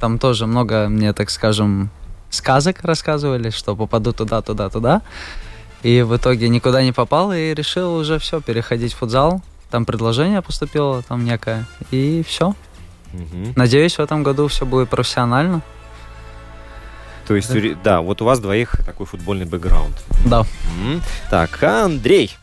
[0.00, 1.90] Там тоже много мне, так скажем,
[2.30, 5.02] сказок рассказывали, что попаду туда, туда, туда.
[5.82, 9.40] И в итоге никуда не попал и решил уже все, переходить в футзал.
[9.70, 11.66] Там предложение поступило, там некое.
[11.90, 12.54] И все.
[13.12, 13.52] Мгм.
[13.56, 15.62] Надеюсь, в этом году все будет профессионально.
[17.28, 19.94] То есть, у ре- да, вот у вас двоих такой футбольный бэкграунд.
[20.24, 20.46] Да.
[20.82, 21.02] М.
[21.30, 22.34] Так, Андрей.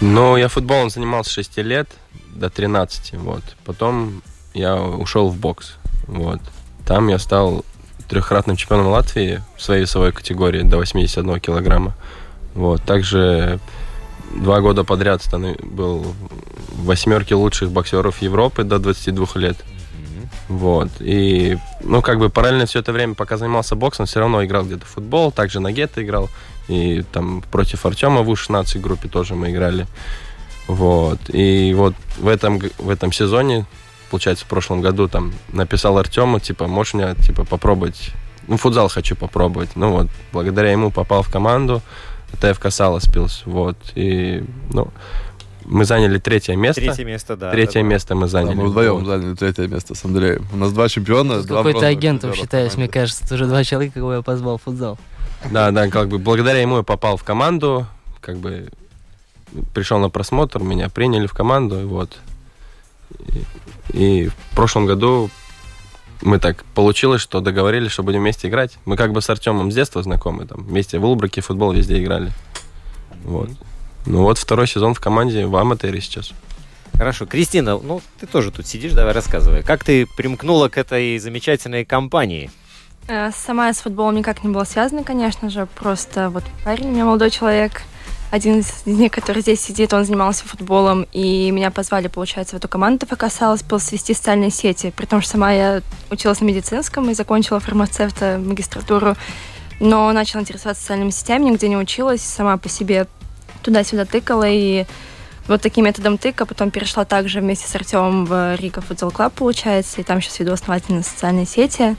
[0.00, 1.88] Ну, я футболом занимался с 6 лет
[2.34, 3.42] до 13, вот.
[3.64, 4.22] Потом
[4.54, 5.76] я ушел в бокс,
[6.08, 6.40] вот.
[6.84, 7.64] Там я стал
[8.08, 11.94] трехкратным чемпионом Латвии в своей весовой категории до 81 килограмма.
[12.54, 12.82] Вот.
[12.82, 13.60] Также
[14.34, 15.22] два года подряд
[15.62, 16.00] был
[16.72, 19.56] в восьмерке лучших боксеров Европы до 22 лет.
[20.52, 20.90] Вот.
[21.00, 24.84] И, ну, как бы параллельно все это время, пока занимался боксом, все равно играл где-то
[24.84, 26.28] в футбол, также на гетто играл.
[26.68, 29.86] И там против Артема в У-16 группе тоже мы играли.
[30.68, 31.18] Вот.
[31.28, 33.66] И вот в этом, в этом сезоне,
[34.10, 38.12] получается, в прошлом году там написал Артему, типа, можешь меня, типа, попробовать
[38.48, 39.70] ну, футзал хочу попробовать.
[39.76, 41.82] Ну вот, благодаря ему попал в команду
[42.40, 43.42] ТФК Саласпилс.
[43.46, 43.76] Вот.
[43.94, 44.88] И, ну,
[45.64, 46.80] мы заняли третье место.
[46.80, 47.50] Третье место, да.
[47.50, 47.86] Третье да, да.
[47.86, 48.54] место мы Да, заняли.
[48.54, 49.06] мы вдвоем Вот.
[49.06, 50.46] заняли третье место с Андреем.
[50.52, 53.24] У нас два чемпиона, два Какой-то бронзовых агентом призера в считаюсь, мне кажется.
[53.24, 54.98] Это уже два человека, кого я позвал в футзал.
[55.50, 57.86] Да, да, как бы благодаря ему я попал в команду,
[58.20, 58.68] как бы
[59.74, 62.18] пришел на просмотр, меня приняли в команду, и вот.
[63.92, 65.30] И, и в прошлом году
[66.22, 68.78] мы так получилось, что договорились, что будем вместе играть.
[68.84, 72.30] Мы как бы с Артемом с детства знакомы, там вместе в Улбраке футбол везде играли.
[73.24, 73.50] Вот.
[74.06, 76.32] Ну вот второй сезон в команде в Аматере сейчас.
[76.94, 77.26] Хорошо.
[77.26, 79.62] Кристина, ну ты тоже тут сидишь, давай рассказывай.
[79.62, 82.50] Как ты примкнула к этой замечательной компании?
[83.08, 85.66] Э, Сама я с футболом никак не была связана, конечно же.
[85.74, 87.82] Просто вот парень у меня молодой человек,
[88.30, 92.66] один из них, который здесь сидит, он занимался футболом, и меня позвали, получается, в эту
[92.66, 97.10] команду ФК «Салас» был свести социальные сети, при том, что сама я училась на медицинском
[97.10, 99.16] и закончила фармацевта магистратуру,
[99.80, 103.06] но начала интересоваться социальными сетями, нигде не училась, сама по себе
[103.62, 104.84] туда-сюда тыкала, и
[105.48, 110.00] вот таким методом тыка потом перешла также вместе с Артемом в Рига Futsal Club, получается,
[110.00, 111.96] и там сейчас веду основательно социальные сети.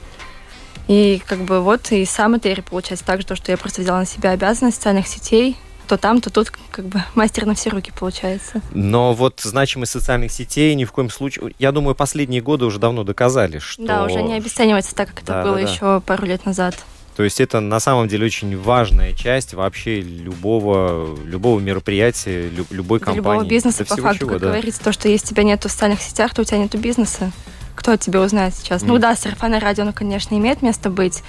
[0.88, 3.99] И как бы вот и сам Этери получается так же, то, что я просто взяла
[3.99, 7.91] на себя обязанность социальных сетей, то там, то тут как бы мастер на все руки
[7.97, 8.62] получается.
[8.71, 11.54] Но вот значимость социальных сетей ни в коем случае...
[11.60, 13.86] Я думаю, последние годы уже давно доказали, что...
[13.86, 15.69] Да, уже не обесценивается так, как это Да, было да, да.
[15.69, 16.76] еще пару лет назад.
[17.15, 22.99] То есть это на самом деле очень важная часть вообще любого, любого мероприятия, лю- любой
[22.99, 23.17] компании.
[23.17, 24.47] любого бизнеса, по факту, чего, как да.
[24.47, 27.32] говорится, то, что если тебя нету в социальных сетях, то у тебя нету бизнеса.
[27.76, 28.82] Кто о тебе узнает сейчас?
[28.82, 29.02] Ну Мгм.
[29.02, 31.23] да, сарафанное радио, оно, конечно, имеет место быть,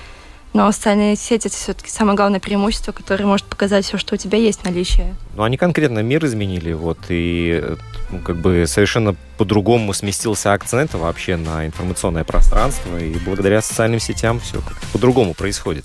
[0.54, 4.38] но социальные сети это все-таки самое главное преимущество, которое может показать все, что у тебя
[4.38, 5.14] есть в наличии.
[5.34, 7.76] Но они конкретно мир изменили, вот, и
[8.10, 14.38] ну, как бы совершенно по-другому сместился акцент вообще на информационное пространство, и благодаря социальным сетям
[14.38, 15.84] все как-то по-другому происходит.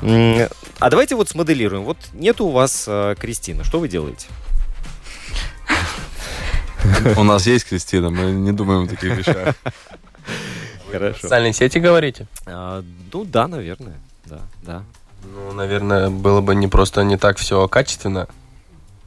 [0.00, 1.84] А давайте вот смоделируем.
[1.84, 4.26] Вот нету у вас э, Кристины, что вы делаете?
[7.16, 9.54] У нас есть Кристина, мы не думаем о таких вещах.
[10.98, 11.20] Хорошо.
[11.22, 12.26] Социальные сети говорите?
[12.46, 13.94] А, ну да, наверное,
[14.26, 14.82] да, да.
[15.24, 18.28] Ну, наверное, было бы не просто не так все качественно.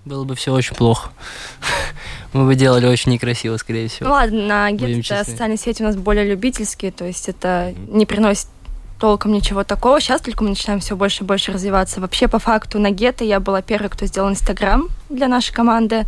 [0.06, 1.10] Было бы все очень плохо.
[2.34, 4.10] Мы бы делали очень некрасиво, скорее Ну всего.
[4.12, 5.32] ладно, на Будем Гетто честны.
[5.34, 8.47] социальные сети у нас более любительские, то есть это не приносит
[9.00, 10.00] толком ничего такого.
[10.02, 12.02] Сейчас только мы начинаем все больше и больше развиваться.
[12.02, 16.06] Вообще, по факту, на Гетто я была первой, кто сделал Инстаграм для нашей команды.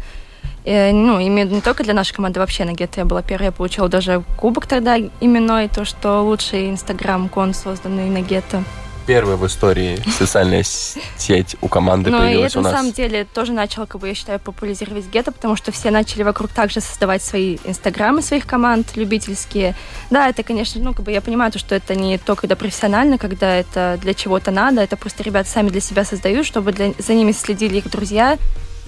[0.66, 3.46] Э, ну, именно не только для нашей команды, вообще на Гетто я была первой.
[3.46, 8.64] Я получила даже кубок тогда именной, то, что лучший Инстаграм-кон, созданный на Гетто.
[9.08, 12.78] Первая в истории социальная сеть у команды Ну и появилась это у на нас.
[12.80, 16.52] самом деле тоже начало, как бы, я считаю, популяризировать гетто, потому что все начали вокруг
[16.52, 19.74] также создавать свои инстаграмы своих команд любительские.
[20.12, 23.18] Да, это, конечно, ну, как бы я понимаю, то, что это не то, когда профессионально,
[23.18, 27.16] когда это для чего-то надо, это просто ребята сами для себя создают, чтобы для- за
[27.16, 28.38] ними следили их друзья,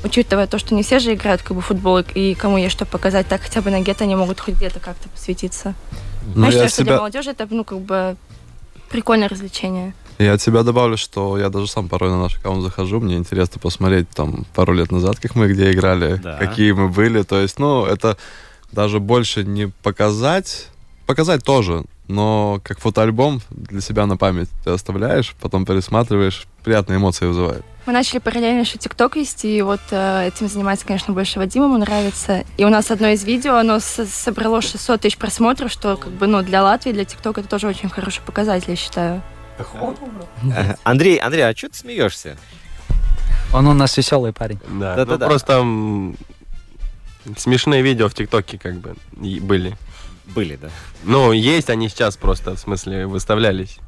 [0.03, 2.85] учитывая то, что не все же играют как бы в футбол, и кому есть что
[2.85, 5.73] показать, так хотя бы на гетто они могут хоть где-то как-то посвятиться.
[6.35, 8.15] Ну, я я что для себя, молодежи это, ну, как бы
[8.89, 9.93] прикольное развлечение.
[10.19, 13.59] я от себя добавлю, что я даже сам порой на наш аккаунт захожу, мне интересно
[13.59, 16.37] посмотреть там пару лет назад, как мы где играли, Да.
[16.37, 17.23] какие мы были.
[17.23, 18.17] То есть, ну, это
[18.71, 20.67] даже больше не показать,
[21.07, 27.25] показать тоже, но как фотоальбом для себя на память ты оставляешь, потом пересматриваешь, приятные эмоции
[27.25, 27.65] вызывает.
[27.87, 31.77] Мы начали параллельно еще ТикТок вести, и вот э, этим занимается, конечно, больше Вадим, ему
[31.77, 32.43] нравится.
[32.57, 36.43] И у нас одно из видео, оно собрало 600 тысяч просмотров, что как бы, ну,
[36.43, 39.23] для Латвии, для ТикТока это тоже очень хороший показатель, я считаю.
[40.55, 42.37] Э, Андрей, Андрей, а что ты смеешься?
[43.51, 44.59] Он у нас веселый парень.
[44.67, 45.25] Да, Да-да-да.
[45.25, 46.15] ну, просто м,
[47.35, 49.75] смешные видео в ТикТоке как бы были.
[50.27, 50.69] Были, да.
[51.03, 53.79] Ну, есть они сейчас просто, в смысле, выставлялись.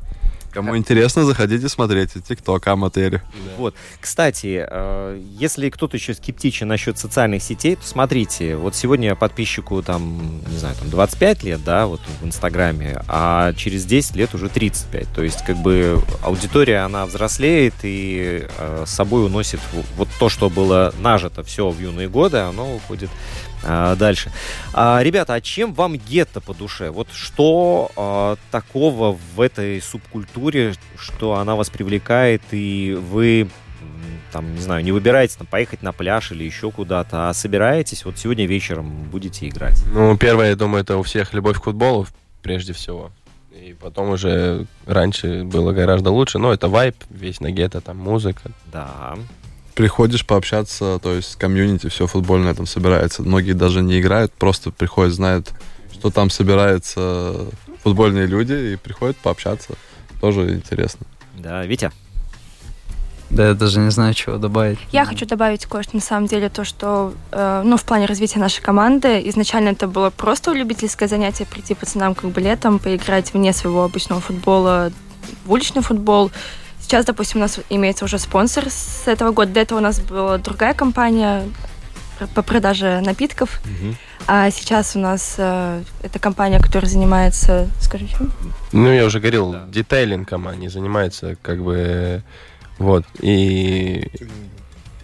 [0.53, 2.21] Кому интересно, заходите, смотрите.
[2.21, 3.21] ТикТок, Аматери.
[3.57, 3.73] Вот.
[3.99, 10.41] Кстати, э, если кто-то еще скептичен насчет социальных сетей, то смотрите, вот сегодня подписчику там,
[10.47, 15.07] не знаю, там 25 лет, да, вот в Инстаграме, а через 10 лет уже 35.
[15.13, 19.59] То есть, как бы, аудитория, она взрослеет и э, с собой уносит
[19.97, 23.09] вот то, что было нажито все в юные годы, оно уходит
[23.63, 24.31] а, дальше.
[24.73, 26.89] А, ребята, а чем вам гетто по душе?
[26.89, 33.49] Вот что а, такого в этой субкультуре, что она вас привлекает, и вы,
[34.31, 38.17] там, не знаю, не выбираете там, поехать на пляж или еще куда-то, а собираетесь, вот
[38.17, 39.83] сегодня вечером будете играть?
[39.93, 42.07] Ну, первое, я думаю, это у всех любовь к футболу,
[42.41, 43.11] прежде всего.
[43.53, 46.37] И потом уже раньше было гораздо лучше.
[46.37, 48.51] Но это вайп, весь на гетто, там музыка.
[48.65, 49.15] Да.
[49.75, 53.23] Приходишь пообщаться, то есть комьюнити, все футбольное там собирается.
[53.23, 55.51] Многие даже не играют, просто приходят, знают,
[55.91, 57.47] что там собираются
[57.83, 59.73] футбольные люди и приходят пообщаться.
[60.21, 61.05] Тоже интересно.
[61.37, 61.91] Да, Витя?
[63.33, 64.77] Да, я даже не знаю, чего добавить.
[64.91, 68.61] Я хочу добавить кое-что на самом деле, то, что, э, ну, в плане развития нашей
[68.61, 73.83] команды, изначально это было просто любительское занятие, прийти пацанам как бы летом, поиграть вне своего
[73.83, 74.91] обычного футбола,
[75.45, 76.31] в уличный футбол.
[76.83, 79.51] Сейчас, допустим, у нас имеется уже спонсор с этого года.
[79.53, 81.47] До этого у нас была другая компания,
[82.35, 83.59] по продаже напитков.
[84.27, 88.31] А сейчас у нас э, это компания, которая занимается, скажи, чем?
[88.71, 92.23] Ну, я уже говорил, детейлингом они занимаются, как бы,
[92.77, 94.09] вот, и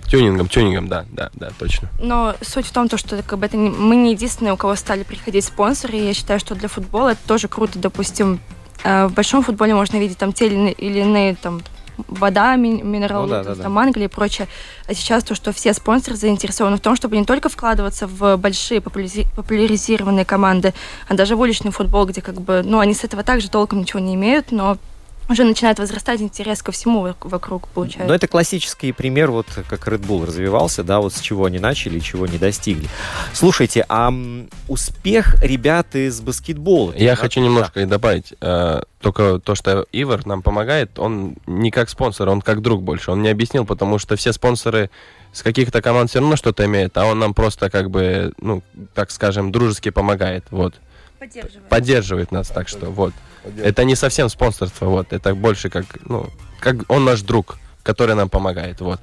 [0.08, 1.90] тюнингом, тюнингом, да, да, да, точно.
[2.00, 4.76] Но суть в том, то, что как бы, это не- мы не единственные, у кого
[4.76, 5.98] стали приходить спонсоры.
[5.98, 7.78] И я считаю, что для футбола это тоже круто.
[7.78, 8.40] Допустим,
[8.84, 11.62] в большом футболе можно видеть там те или иные, там
[12.08, 13.82] вода, ми- минерал, Ну да, да, там да.
[13.82, 14.48] Англия и прочее.
[14.88, 18.80] А сейчас то, что все спонсоры заинтересованы в том, чтобы не только вкладываться в большие
[18.80, 20.74] популяри- популяризированные команды,
[21.10, 24.00] а даже в уличный футбол, где как бы, ну, они с этого также толком ничего
[24.00, 24.78] не имеют, но
[25.30, 28.08] уже начинает возрастать интерес ко всему вок- вокруг, получается.
[28.08, 32.00] Но это классический пример, вот как Red Bull развивался, да, вот с чего они начали
[32.00, 32.90] и чего не достигли.
[33.34, 34.12] Слушайте, а
[34.68, 36.94] успех ребят из баскетбола?
[36.96, 37.16] Я да?
[37.16, 42.30] хочу немножко и добавить, э, только то, что Ивар нам помогает, он не как спонсор,
[42.30, 43.12] он как друг больше.
[43.12, 44.90] Он не объяснил, потому что все спонсоры
[45.32, 48.64] с каких-то команд все равно что-то имеют, а он нам просто как бы, ну,
[48.96, 50.76] так скажем, дружески помогает, вот.
[51.20, 51.70] Поддерживаю.
[51.70, 53.14] Поддерживает нас, так что вот.
[53.58, 55.14] Это не совсем спонсорство, вот.
[55.14, 59.02] Это больше как, ну, как он наш друг, который нам помогает, вот.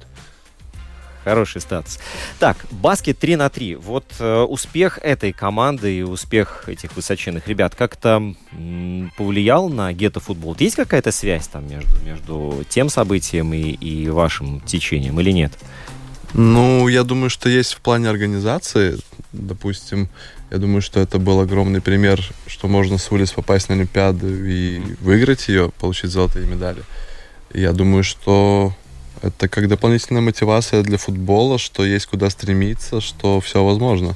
[1.27, 1.99] Хороший статус.
[2.39, 3.75] Так, баскет 3 на 3.
[3.75, 10.55] Вот э, успех этой команды и успех этих высоченных ребят как-то м, повлиял на гетто-футбол?
[10.57, 15.51] Есть какая-то связь там между, между тем событием и, и вашим течением или нет?
[16.33, 18.97] Ну, я думаю, что есть в плане организации.
[19.33, 20.07] Допустим,
[20.49, 24.79] я думаю, что это был огромный пример, что можно с улиц попасть на Олимпиаду и
[25.01, 26.83] выиграть ее, получить золотые медали.
[27.53, 28.73] Я думаю, что
[29.21, 34.15] это как дополнительная мотивация для футбола, что есть куда стремиться, что все возможно.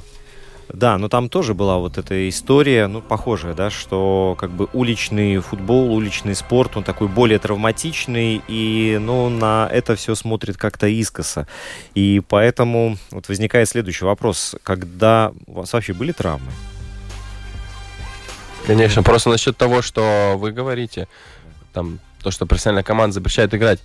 [0.72, 5.38] Да, но там тоже была вот эта история, ну, похожая, да, что как бы уличный
[5.38, 11.46] футбол, уличный спорт, он такой более травматичный, и, ну, на это все смотрит как-то искоса.
[11.94, 14.56] И поэтому вот возникает следующий вопрос.
[14.62, 16.50] Когда у вас вообще были травмы?
[18.66, 21.06] Конечно, просто насчет того, что вы говорите,
[21.74, 23.80] там, то, что профессиональная команда запрещает играть.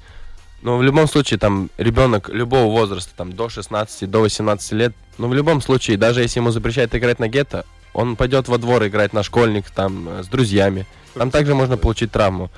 [0.61, 5.27] Но в любом случае, там, ребенок любого возраста, там, до 16, до 18 лет, ну,
[5.27, 9.13] в любом случае, даже если ему запрещают играть на гетто, он пойдет во двор играть
[9.13, 10.85] на школьник, там, э, с друзьями.
[11.13, 12.51] Там также можно получить травму.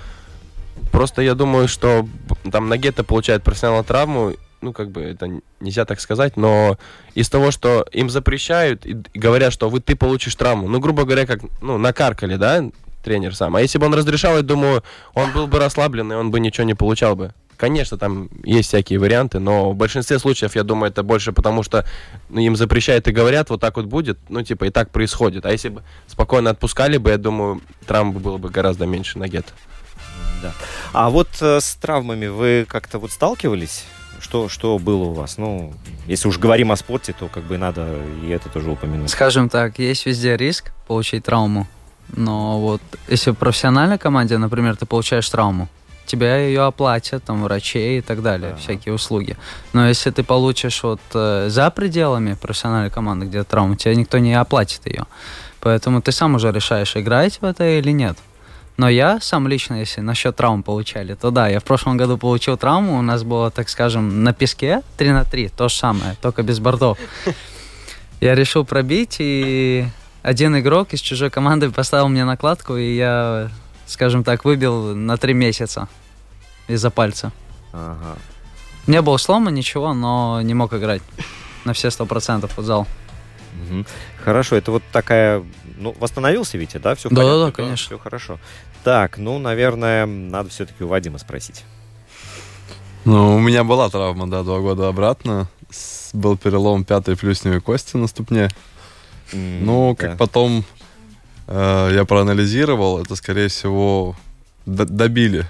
[0.91, 2.07] Просто я думаю, что
[2.51, 6.77] там на гетто получает профессионал травму, ну, как бы это нельзя так сказать, но
[7.15, 11.25] из того, что им запрещают и говорят, что вы, ты получишь травму, ну, грубо говоря,
[11.25, 12.69] как, ну, накаркали, да,
[13.03, 13.55] тренер сам.
[13.55, 14.83] А если бы он разрешал, я думаю,
[15.13, 17.33] он был бы расслаблен, и он бы ничего не получал бы.
[17.59, 21.85] Конечно, там есть всякие варианты, но в большинстве случаев, я думаю, это больше потому, что
[22.29, 25.45] ну, им запрещают и говорят, вот так вот будет, ну, типа, и так происходит.
[25.45, 29.51] А если бы спокойно отпускали бы, я думаю, травм было бы гораздо меньше на гетто.
[30.41, 30.53] Да.
[30.93, 33.83] А вот э, с травмами вы как-то вот сталкивались?
[34.21, 35.37] Что, что было у вас?
[35.37, 35.73] Ну,
[36.07, 39.09] если уж говорим о спорте, то как бы надо и это тоже упомянуть.
[39.09, 41.67] Скажем так, есть везде риск получить травму.
[42.15, 45.67] Но вот если в профессиональной команде, например, ты получаешь травму,
[46.09, 48.59] тебя ее оплатят, там, врачей и так далее, Ага.
[48.59, 49.37] всякие услуги.
[49.73, 54.33] Но если ты получишь вот э, за пределами профессиональной команды, где травма, тебе никто не
[54.33, 55.05] оплатит ее.
[55.61, 58.17] Поэтому ты сам уже решаешь, играть в это или нет.
[58.77, 62.55] Но я сам лично, если насчет травм получали, то да, я в прошлом году получил
[62.57, 66.43] травму, у нас было, так скажем, на песке 3 на 3, то же самое, только
[66.43, 66.97] без бортов.
[68.21, 69.85] Я решил пробить, и
[70.23, 73.49] один игрок из чужой команды поставил мне накладку, и я,
[73.89, 75.87] скажем так, выбил на три месяца
[76.67, 77.31] из-за пальца.
[77.73, 78.17] Ага.
[78.87, 81.01] Не было слома, ничего, но не мог играть
[81.65, 82.87] на все сто процентов футзал.
[83.67, 83.85] Мгм.
[84.23, 85.43] Хорошо, это вот такая...
[85.77, 86.95] Ну, восстановился Витя, да?
[86.95, 87.85] Все Да-да-да, конечно.
[87.85, 88.39] Все хорошо.
[88.83, 91.63] Так, ну, наверное, надо все-таки у Вадима спросить.
[93.05, 95.47] Ну, у меня была травма, да, два года обратно.
[95.69, 98.49] С- Был перелом пятой плюсневой кости на ступне.
[99.31, 100.07] М, Ну, да.
[100.07, 100.63] как потом
[101.49, 104.15] э, я проанализировал, это, скорее всего,
[104.65, 105.45] добили.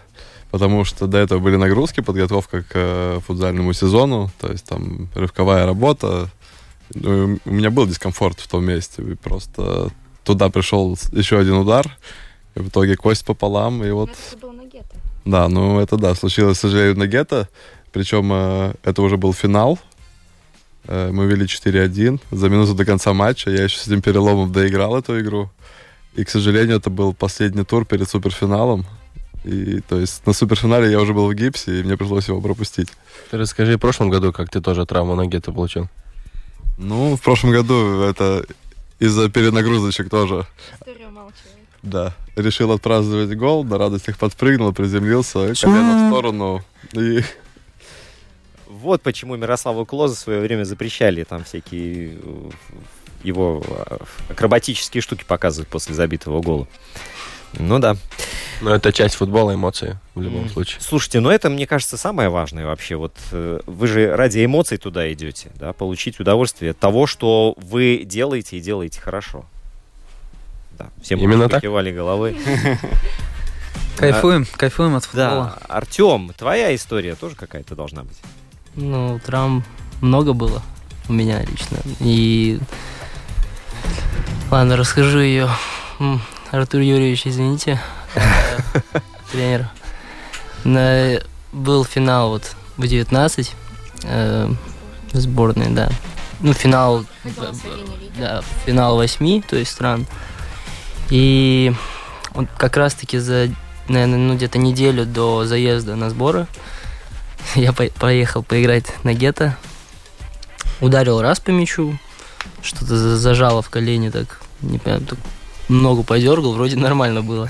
[0.52, 5.66] Потому что до этого были нагрузки, подготовка к э, футзальному сезону, то есть там рывковая
[5.66, 6.30] работа.
[6.96, 9.04] Ну, у меня был дискомфорт в том месте.
[9.04, 9.90] И просто
[10.24, 11.86] туда пришел еще один удар,
[12.56, 14.10] и в итоге кость пополам, и вот...
[14.10, 14.96] Это был на гетто.
[15.26, 17.48] Да, ну это да, случилось, к сожалению, на гетто.
[17.92, 19.78] Причем э, это уже был финал.
[20.86, 22.20] Э, мы вели 4-1.
[22.32, 25.52] За минуту до конца матча я еще с этим переломом доиграл эту игру.
[26.20, 28.86] И, к сожалению, это был последний тур перед суперфиналом.
[29.46, 32.90] И, то есть, на суперфинале я уже был в гипсе, и мне пришлось его пропустить.
[33.32, 35.88] Ты расскажи в прошлом году, как ты тоже травму на гетто получил.
[36.78, 38.46] Ну, в прошлом году это
[39.00, 40.46] из-за перенагрузочек тоже.
[40.74, 41.08] История.
[41.84, 42.14] Да.
[42.36, 46.66] Решил отпраздновать гол, на радостях подпрыгнул, приземлился, колено в сторону.
[46.92, 47.24] И
[48.68, 52.50] Вот почему Мирославу Клоза в свое время запрещали там всякие э,
[53.24, 53.98] его э,
[54.30, 56.68] акробатические штуки показывать после забитого гола.
[57.54, 57.98] Ну да.
[58.62, 60.82] Но это часть футбола, эмоции в любом случае.
[60.82, 62.96] Слушайте, ну это, мне кажется, самое важное вообще.
[62.96, 68.04] Вот э, вы же ради эмоций туда идете, да, получить удовольствие от того, что вы
[68.06, 69.46] делаете и делаете хорошо.
[70.78, 71.62] Да, все Именно так.
[71.62, 72.38] кивали головой.
[73.98, 75.58] Кайфуем, кайфуем от футбола.
[75.60, 78.18] Да, Артем, твоя история тоже какая-то должна быть.
[78.76, 79.66] Ну, травм
[80.00, 80.62] много было
[81.10, 81.78] у меня лично.
[82.00, 82.60] И...
[84.52, 85.50] Ладно, расскажу ее.
[86.52, 87.80] Артур Юрьевич, извините,
[89.32, 89.70] тренер.
[90.64, 91.20] На-
[91.52, 93.56] Был финал вот в 19
[94.04, 94.52] э,
[95.14, 95.90] сборной, да.
[96.42, 97.06] Ну, финал,
[98.18, 100.06] да, финал восьми, то есть стран.
[101.10, 101.74] И
[102.32, 103.50] вот как раз-таки за,
[103.88, 106.48] наверное, ну, где-то неделю до заезда на сборы
[107.56, 109.58] я по- поехал поиграть на гетто.
[110.82, 111.98] Ударил раз по мячу,
[112.62, 115.20] что-то за- зажало в колени так, не понимаю, так
[115.70, 117.50] ногу подергал, вроде нормально было.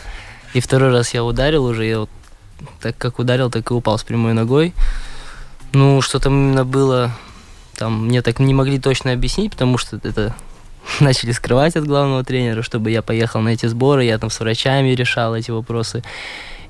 [0.54, 2.10] И второй раз я ударил уже, я вот
[2.82, 4.74] так как ударил, так и упал с прямой ногой.
[5.74, 7.12] Ну, что там именно было,
[7.76, 10.36] там мне так не могли точно объяснить, потому что это
[11.00, 14.90] начали скрывать от главного тренера, чтобы я поехал на эти сборы, я там с врачами
[14.90, 16.04] решал эти вопросы.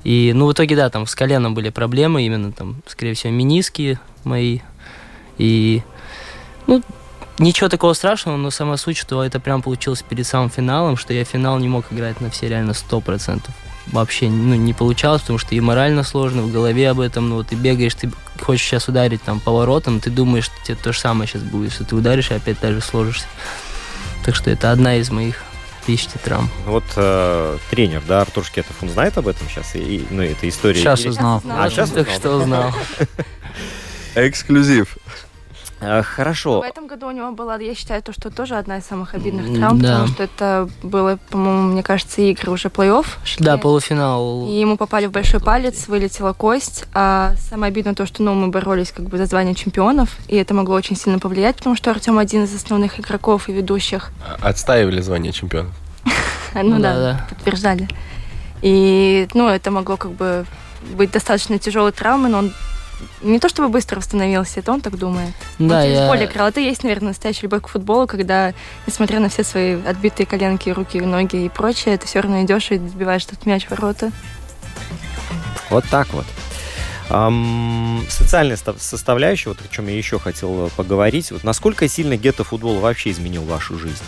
[0.04, 3.98] И, ну, в итоге, да, там с коленом были проблемы, именно там, скорее всего, миниски
[4.24, 4.60] мои.
[5.36, 5.82] И,
[6.66, 6.82] ну,
[7.40, 11.24] ничего такого страшного, но сама суть, что это прям получилось перед самым финалом, что я
[11.24, 13.42] финал не мог играть на все реально 100%.
[13.86, 17.48] Вообще, ну, не получалось, потому что и морально сложно, в голове об этом, ну, вот
[17.48, 18.10] ты бегаешь, ты
[18.40, 21.84] хочешь сейчас ударить там поворотом, ты думаешь, что тебе то же самое сейчас будет, что
[21.84, 23.26] ты ударишь и опять даже сложишься.
[24.24, 25.42] Так что это одна из моих
[25.86, 26.50] тысячи травм.
[26.66, 29.74] Ну Вот э, тренер, да, Артур Шкетов, он знает об этом сейчас?
[29.74, 30.78] И, и, ну, эта история.
[30.78, 31.42] Сейчас узнал.
[31.48, 32.74] А, сейчас Так узнал, что узнал.
[34.14, 34.98] Эксклюзив.
[35.80, 36.60] Э, Хорошо.
[36.60, 39.56] В этом году у него была, я считаю, то, что тоже одна из самых обидных
[39.56, 39.88] травм, да.
[39.88, 43.44] потому что это было, по-моему, мне кажется, игры уже плей-офф шли.
[43.44, 44.46] Да, полуфинал.
[44.46, 46.84] И ему попали в большой палец, вылетела кость.
[46.92, 50.52] А самое обидное то, что ну, мы боролись как бы за звание чемпионов, и это
[50.54, 54.10] могло очень сильно повлиять, потому что Артем один из основных игроков и ведущих.
[54.40, 55.72] Отстаивали звание чемпионов.
[56.52, 57.26] Ну, да.
[57.28, 57.88] подтверждали.
[58.60, 60.44] И, ну, это могло как бы
[60.96, 62.52] быть достаточно тяжелой травмой, но он
[63.22, 65.34] не то чтобы быстро восстановился, это он так думает.
[65.58, 66.06] Да, он через я...
[66.08, 66.48] боль играл.
[66.48, 68.52] Это есть, наверное, настоящая любовь к футболу, когда,
[68.86, 72.78] несмотря на все свои отбитые коленки, руки, ноги и прочее, ты все равно идешь и
[72.78, 74.10] забиваешь этот мяч в ворота.
[75.70, 76.26] Вот так вот.
[77.08, 81.32] Ам, социальная ста- составляющая, вот о чем я еще хотел э, поговорить.
[81.32, 84.04] Вот насколько сильно гетто-футбол вообще изменил вашу жизнь?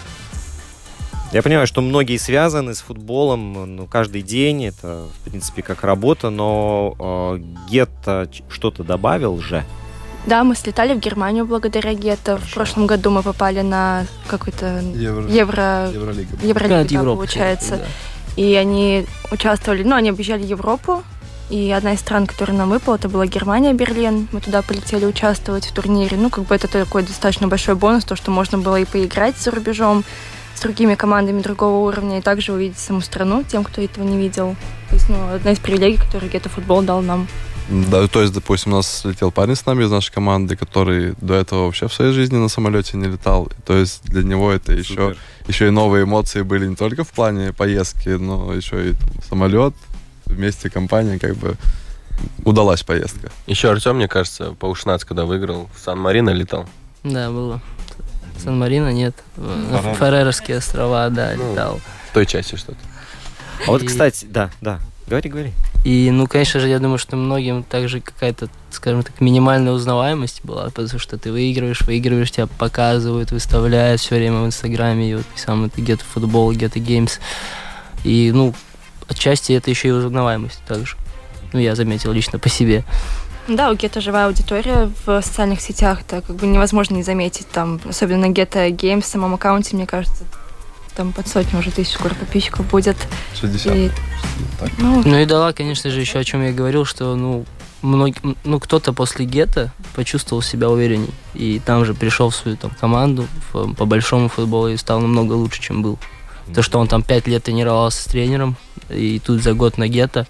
[1.33, 6.29] Я понимаю, что многие связаны с футболом ну, каждый день, это, в принципе, как работа,
[6.29, 9.65] но э, гетто что-то добавил же.
[10.27, 12.37] Да, мы слетали в Германию благодаря Гетто.
[12.37, 12.55] В Хорошо.
[12.55, 15.29] прошлом году мы попали на какой-то Евро...
[15.29, 15.91] Евро...
[15.93, 16.37] Евролига.
[16.43, 17.77] Евролигу, Чемпионат да, Европы, получается.
[17.79, 17.85] да.
[18.37, 21.03] И они участвовали, ну, они объезжали Европу.
[21.51, 24.29] И одна из стран, которая нам выпала, это была Германия, Берлин.
[24.33, 26.17] Мы туда полетели участвовать в турнире.
[26.17, 29.51] Ну, как бы это такой достаточно большой бонус, то, что можно было и поиграть за
[29.51, 30.05] рубежом
[30.63, 34.57] другими командами другого уровня, и также увидеть саму страну тем, кто этого не видел.
[34.89, 37.27] То есть, ну, одна из привилегий, которую Гетто футбол дал нам.
[37.69, 41.35] Да, то есть, допустим, у нас летел парень с нами из нашей команды, который до
[41.35, 43.49] этого вообще в своей жизни на самолете не летал.
[43.65, 45.17] То есть для него это еще, Супер.
[45.47, 49.75] еще и новые эмоции были не только в плане поездки, но еще и там, самолет,
[50.27, 51.57] вместе компания, как бы
[52.45, 53.31] удалась поездка.
[53.47, 56.67] Еще Артем, мне кажется, по U16, когда выиграл, в Сан-Марино летал.
[57.05, 57.61] Да, было.
[58.39, 59.15] Сан-Марино нет.
[59.99, 61.81] Фарерские острова, да, Ну, летал.
[62.11, 62.79] В той части что-то.
[63.67, 65.53] А вот, кстати, да, да, говори, говори.
[65.85, 70.71] И, ну, конечно же, я думаю, что многим также какая-то, скажем так, минимальная узнаваемость была,
[70.71, 75.65] потому что ты выигрываешь, выигрываешь, тебя показывают, выставляют все время в Инстаграме, и вот сам
[75.65, 77.19] это Get Football, Get Games.
[78.05, 78.55] И, ну,
[79.09, 80.97] отчасти это еще и узнаваемость также.
[81.53, 82.85] Ну, я заметил лично по себе.
[83.49, 87.81] Да, у Гетто живая аудитория в социальных сетях, это как бы невозможно не заметить, там,
[87.89, 90.25] особенно на Гетто Games в самом аккаунте, мне кажется,
[90.95, 92.97] там под сотню уже тысяч скоро подписчиков будет.
[93.41, 93.75] 60.
[93.75, 93.91] И,
[94.61, 94.71] Так.
[94.79, 97.45] ну, Ну и дала, конечно же, еще о чем я говорил, что, ну,
[97.83, 101.11] многие, ну, кто-то после гетто почувствовал себя уверенней.
[101.35, 105.33] И там же пришел в свою там, команду в- по большому футболу и стал намного
[105.33, 105.99] лучше, чем был.
[106.55, 108.57] То, что он там пять лет тренировался с тренером,
[108.89, 110.27] и тут за год на гетто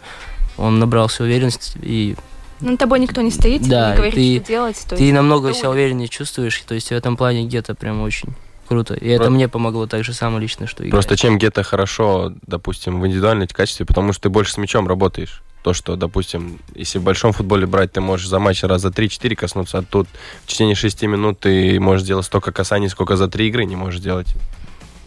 [0.57, 2.17] он набрался уверенности, и
[2.63, 4.87] ну, тобой никто не стоит, Да, не говорит, ты- что делать.
[4.89, 6.59] то ты есть намного это себя увереннее чувствуешь.
[6.67, 8.31] То есть в этом плане гетто прям очень
[8.69, 8.95] круто.
[8.95, 10.93] И это Про- мне помогло так же самое лично, что играть.
[10.93, 15.43] Просто чем где-то хорошо, допустим, в индивидуальном качестве, потому что ты больше с мячом работаешь.
[15.63, 19.79] То, что, допустим, если в большом футболе брать, ты можешь за матч раза 3-4 коснуться,
[19.79, 20.09] а тут
[20.45, 24.01] в течение 6 минут ты можешь делать столько касаний, сколько за 3 игры не можешь
[24.01, 24.27] делать.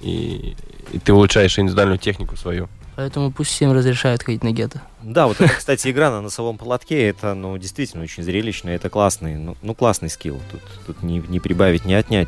[0.01, 0.55] И,
[0.93, 2.69] и ты улучшаешь индивидуальную технику свою.
[2.95, 4.81] Поэтому пусть всем разрешают ходить на гетто.
[5.03, 9.35] Да, вот это, кстати, игра на носовом платке, это, ну, действительно очень зрелищно, это классный,
[9.35, 12.27] ну, ну, классный скилл, тут, тут не, не прибавить, не отнять.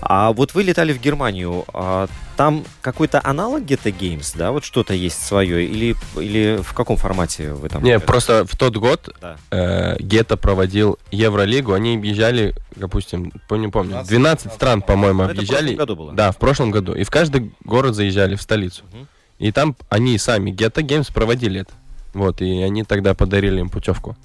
[0.00, 4.92] А вот вы летали в Германию, а там какой-то аналог Geta Games, да, вот что-то
[4.94, 7.82] есть свое, или, или в каком формате вы там?
[7.84, 9.36] Не, просто в тот год Да.
[9.50, 15.34] э, Гетто проводил Евролигу, они объезжали, допустим, по- не помню, 12 стран, по-моему, Ну, это
[15.36, 15.76] в объезжали.
[15.76, 16.12] прошлом году было.
[16.14, 16.94] Да, в прошлом году.
[16.94, 18.82] И в каждый город заезжали, в столицу.
[18.92, 19.06] Мгм.
[19.38, 21.72] И там они сами, Geta Games, проводили это.
[22.14, 24.16] Вот, и они тогда подарили им путевку.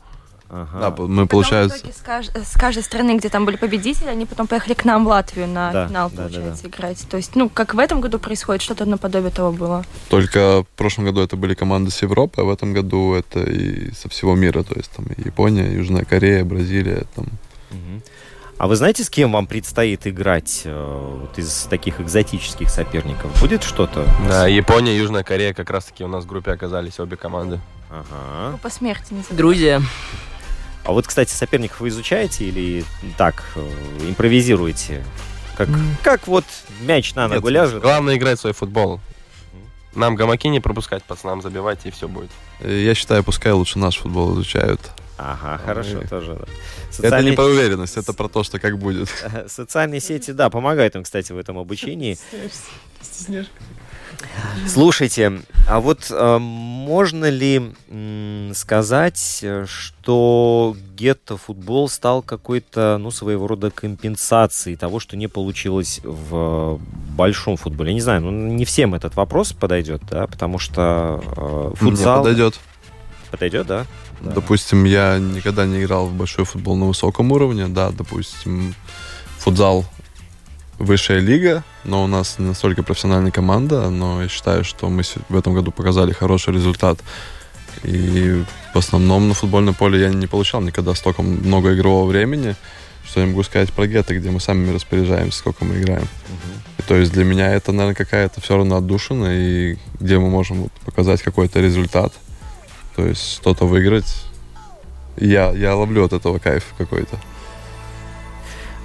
[0.53, 0.80] Ага.
[0.80, 4.07] Да, мы, Потом получается, в итоге с, каж- с каждой страны, где там были победители,
[4.09, 7.07] они потом поехали к нам в Латвию на Да, финал, да, да, получается, играть.
[7.09, 9.86] То есть, ну, как в этом году происходит, что-то наподобие того было.
[10.09, 13.93] только в прошлом году это были команды с Европы, а в этом году это и
[13.93, 14.64] со всего мира.
[14.64, 17.03] То есть там и Япония, Южная Корея, Бразилия.
[17.16, 17.28] Там.
[17.72, 18.01] Мгм.
[18.62, 23.41] А вы знаете, с кем вам предстоит играть э, вот из таких экзотических соперников?
[23.41, 24.05] Будет что-то?
[24.28, 27.59] Да, Япония, Южная Корея как раз-таки у нас в группе оказались обе команды.
[27.89, 28.51] Ага.
[28.51, 29.24] Ну, по смерти не.
[29.36, 29.82] Грузия.
[30.86, 32.86] А вот, кстати, соперников вы изучаете или
[33.18, 33.68] так э,
[34.07, 35.03] импровизируете?
[35.57, 35.68] Как,
[36.03, 36.45] как вот
[36.82, 37.82] мяч на ногу Нет, ляжет?
[37.82, 38.99] Главное играть в свой футбол.
[39.95, 42.30] Нам гамаки не пропускать, пацанам забивать, и все будет.
[42.59, 44.82] Э, Я считаю, пускай лучше наш футбол изучают.
[45.24, 46.07] Ага, хорошо, Ой.
[46.07, 46.34] тоже.
[46.34, 46.43] да.
[46.43, 49.07] Это Социальные, не про уверенность, это про то, что как будет.
[49.47, 52.17] социальные сети, да, помогают им, кстати, в этом обучении.
[54.67, 63.72] Слушайте, а вот э, можно ли м, сказать, что гетто-футбол стал какой-то, ну, своего рода
[63.72, 66.80] компенсацией того, что не получилось в
[67.15, 67.91] большом футболе?
[67.91, 72.24] Я не знаю, ну, не всем этот вопрос подойдет, да, потому что э, футзал...
[72.24, 72.59] Мне подойдет.
[73.32, 73.86] Подойдет, да?
[74.22, 74.32] Да.
[74.32, 77.67] Допустим, я никогда не играл в большой футбол на высоком уровне.
[77.67, 78.76] Да, допустим,
[79.39, 79.86] футзал
[80.78, 85.36] высшая лига, но у нас не настолько профессиональная команда, но я считаю, что мы в
[85.36, 86.99] этом году показали хороший результат.
[87.84, 88.43] И
[88.74, 92.55] в основном на футбольном поле я не получал никогда столько много игрового времени,
[93.05, 96.07] что я могу сказать про гетто, где мы сами распоряжаемся, сколько мы играем.
[96.78, 100.63] И то есть для меня это, наверное, какая-то все равно отдушина, и где мы можем
[100.63, 102.13] вот показать какой-то результат,
[102.96, 104.26] то есть что-то выиграть.
[105.18, 107.18] Я, я ловлю от этого кайф какой-то.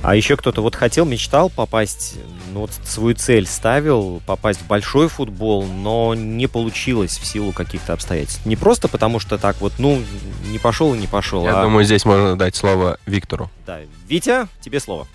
[0.03, 2.17] А еще кто-то вот хотел, мечтал попасть,
[2.53, 7.93] ну вот свою цель ставил, попасть в большой футбол, но не получилось в силу каких-то
[7.93, 8.47] обстоятельств.
[8.47, 10.01] Не просто потому, что так вот, ну,
[10.49, 11.43] не пошел и не пошел.
[11.45, 11.63] Я а...
[11.65, 13.51] думаю, здесь можно дать слово Виктору.
[13.67, 13.81] Да.
[14.09, 15.09] Витя, тебе слово.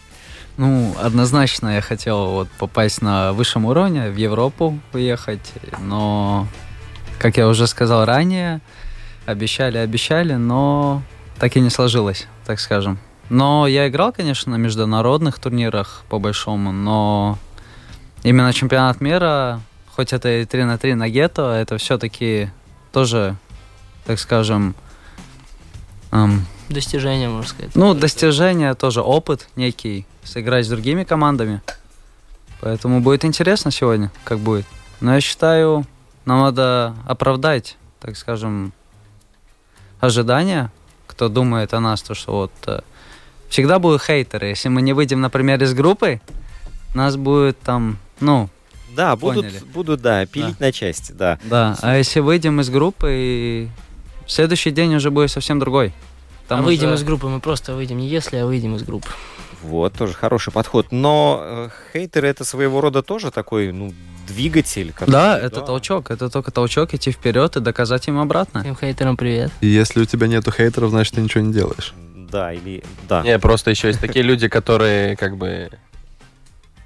[0.57, 6.47] Ну, однозначно я хотел вот попасть на высшем уровне, в Европу уехать, но,
[7.21, 8.61] как я уже сказал ранее,
[9.27, 11.03] обещали, обещали, но
[11.37, 12.97] так и не сложилось, так скажем.
[13.29, 17.37] Но я играл, конечно, на международных турнирах по большому, но
[18.23, 19.61] именно чемпионат мира,
[19.95, 22.49] хоть это и 3 на 3 на гетто, это все-таки
[22.91, 23.35] тоже,
[24.07, 24.73] так скажем,
[26.11, 27.75] эм, Достижение, можно сказать.
[27.75, 31.61] ну, достижение тоже опыт некий, сыграть с другими командами.
[32.61, 34.65] Поэтому будет интересно сегодня, как будет.
[35.01, 35.85] Но я считаю,
[36.25, 38.73] нам надо оправдать, так скажем,
[39.99, 40.71] ожидания,
[41.07, 42.81] кто думает о нас, то что вот э,
[43.49, 44.47] всегда будут хейтеры.
[44.47, 46.21] Если мы не выйдем, например, из группы,
[46.95, 48.49] нас будет там, ну,
[48.95, 49.63] Да, будут, Поняли.
[49.73, 51.39] будут, да, пилить на части, да.
[51.43, 51.77] да.
[51.81, 53.69] А если выйдем из группы, и
[54.27, 55.93] следующий день уже будет совсем другой.
[56.47, 59.07] а Там выйдем уже- из группы, мы просто выйдем не если, а выйдем из группы.
[59.63, 60.87] Вот, тоже хороший подход.
[60.91, 63.93] Но э, хейтеры это своего рода тоже такой, ну,
[64.27, 64.91] двигатель.
[64.93, 68.61] который- Да, это толчок, это только толчок идти вперед и доказать им обратно.
[68.61, 69.51] Всем хейтерам привет.
[69.61, 71.93] И если у тебя нету хейтеров, значит ты ничего не делаешь.
[72.15, 72.83] Да, или...
[73.09, 73.23] Да.
[73.23, 75.69] Не, просто еще есть такие люди, которые как бы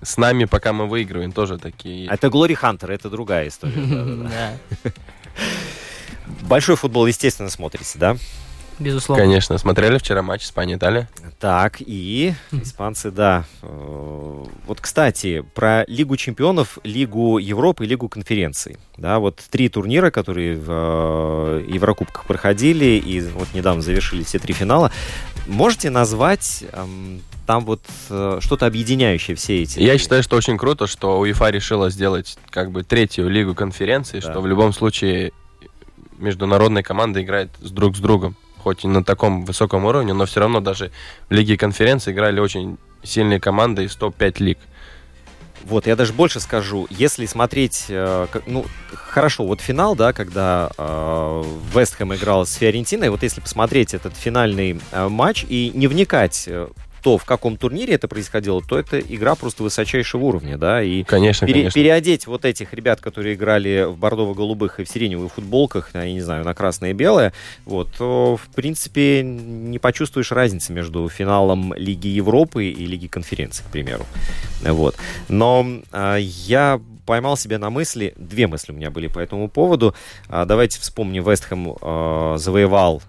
[0.01, 2.07] с нами, пока мы выигрываем, тоже такие.
[2.09, 3.73] Это Глори Хантер, это другая история.
[4.29, 4.91] Да,
[6.41, 8.17] Большой футбол, естественно, смотрите, да?
[8.79, 9.23] Безусловно.
[9.23, 11.09] Конечно, смотрели вчера матч Испания-Италия?
[11.39, 13.45] Так, и испанцы, да.
[13.61, 18.77] Э, Вот, кстати, про Лигу чемпионов, Лигу Европы и Лигу конференций.
[18.97, 24.53] Да, вот три турнира, которые в э, Еврокубках проходили, и вот недавно завершили все три
[24.53, 24.91] финала.
[25.47, 29.79] Можете назвать эм, там вот э, что-то объединяющее все эти?
[29.79, 34.31] Я считаю, что очень круто, что УЕФА решила сделать как бы третью лигу конференции, Да.
[34.31, 35.31] что в любом случае
[36.17, 38.35] международная команда играет с друг с другом.
[38.65, 40.89] Хоть и на таком высоком уровне, но все равно даже
[41.29, 44.57] в лиге конференции играли очень сильные команды из топ-5 лиг.
[45.65, 51.43] Вот, я даже больше скажу, если смотреть, э, ну, хорошо, вот финал, да, когда э,
[51.75, 56.49] Вест Хэм играл с Фиорентиной, вот если посмотреть этот финальный э, матч и не вникать
[57.05, 61.47] э, в каком турнире это происходило, то это игра просто высочайшего уровня, да, и Конечно,
[61.47, 61.79] пере- конечно.
[61.79, 66.43] переодеть вот этих ребят, которые играли в бордово-голубых и в сиреневых футболках, я не знаю,
[66.45, 67.33] на красное и белое,
[67.65, 73.71] вот, то, в принципе, не почувствуешь разницы между финалом Лиги Европы и Лиги конференций, к
[73.71, 74.05] примеру.
[74.63, 74.95] Вот.
[75.29, 79.95] Но а, я поймал себя на мысли, две мысли у меня были по этому поводу.
[80.27, 83.01] А, давайте вспомним, Вестхэм а, завоевал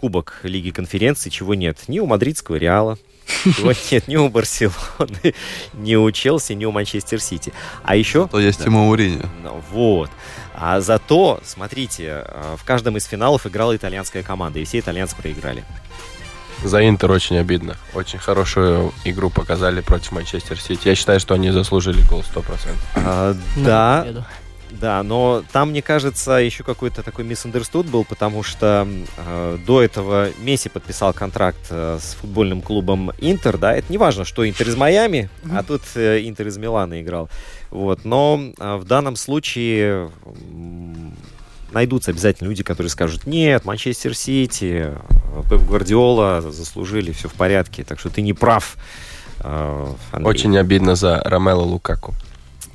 [0.00, 2.98] Кубок Лиги конференций, чего нет ни у мадридского Реала,
[3.44, 5.34] чего нет ни у Барселоны,
[5.74, 7.52] ни у Челси, ни у Манчестер Сити.
[7.82, 8.28] А еще...
[8.28, 9.28] То есть Тима Мourinho.
[9.42, 10.10] Ну, Вот.
[10.54, 15.64] А зато, смотрите, а, в каждом из финалов играла итальянская команда, и все итальянцы проиграли.
[16.64, 17.76] За Интер очень обидно.
[17.94, 20.88] Очень хорошую игру показали против Манчестер Сити.
[20.88, 22.44] Я считаю, что они заслужили гол 100%.
[22.96, 24.26] А, да.
[24.80, 30.28] Да, но там, мне кажется, еще какой-то такой misunderstood был, потому что э, до этого
[30.38, 34.76] Месси подписал контракт э, с футбольным клубом Интер, да, это не важно, что Интер из
[34.76, 37.28] Майами, а тут э, Интер из Милана играл,
[37.70, 41.16] вот, но э, в данном случае м,
[41.72, 47.82] найдутся обязательно люди, которые скажут, нет, Манчестер Сити, э, Пеп Гвардиола заслужили, все в порядке,
[47.82, 48.76] так что ты не прав,
[49.40, 50.30] э, Андрей.
[50.30, 52.14] Очень обидно за Ромело Лукаку.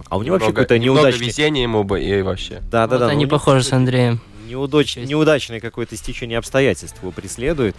[0.09, 1.27] А у него вообще какой-то немного неудачный...
[1.27, 2.61] везения ему бы и вообще.
[2.71, 3.07] Да, да, Вот да.
[3.07, 4.19] они ну, похожи с Андреем.
[4.47, 4.97] Неудач...
[4.97, 7.75] Неудачное какое-то стечение обстоятельств его преследует.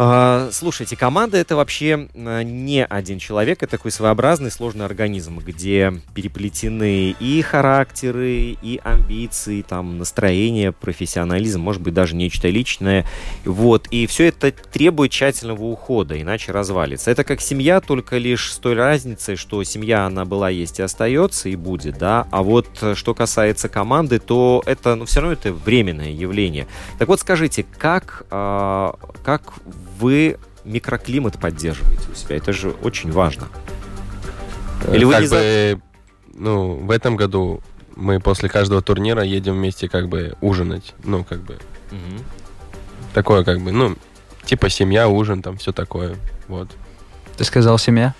[0.00, 5.92] А, слушайте, команда это вообще а, не один человек, это такой своеобразный сложный организм, где
[6.14, 13.04] переплетены и характеры, и амбиции, там настроение, профессионализм, может быть даже нечто личное.
[13.44, 13.88] Вот.
[13.90, 17.10] И все это требует тщательного ухода, иначе развалится.
[17.10, 21.48] Это как семья, только лишь с той разницей, что семья, она была, есть и остается,
[21.48, 22.28] и будет, да.
[22.30, 26.68] А вот э, что касается команды, то это, ну, все равно это временное явление.
[27.00, 28.94] Так вот, скажите, как, а,
[29.24, 29.54] как
[29.98, 32.36] вы микроклимат поддерживаете у себя?
[32.36, 33.48] Это же очень важно.
[34.92, 35.82] Или вы как не за- бы,
[36.34, 37.60] ну, в этом году
[37.96, 40.94] мы после каждого турнира едем вместе как бы ужинать.
[41.04, 41.58] Ну, как бы,
[41.90, 42.22] Мгм.
[43.12, 43.96] такое как бы, ну,
[44.44, 46.16] типа семья, ужин, там все такое.
[46.46, 46.70] Вот.
[47.36, 48.14] Ты сказал семья?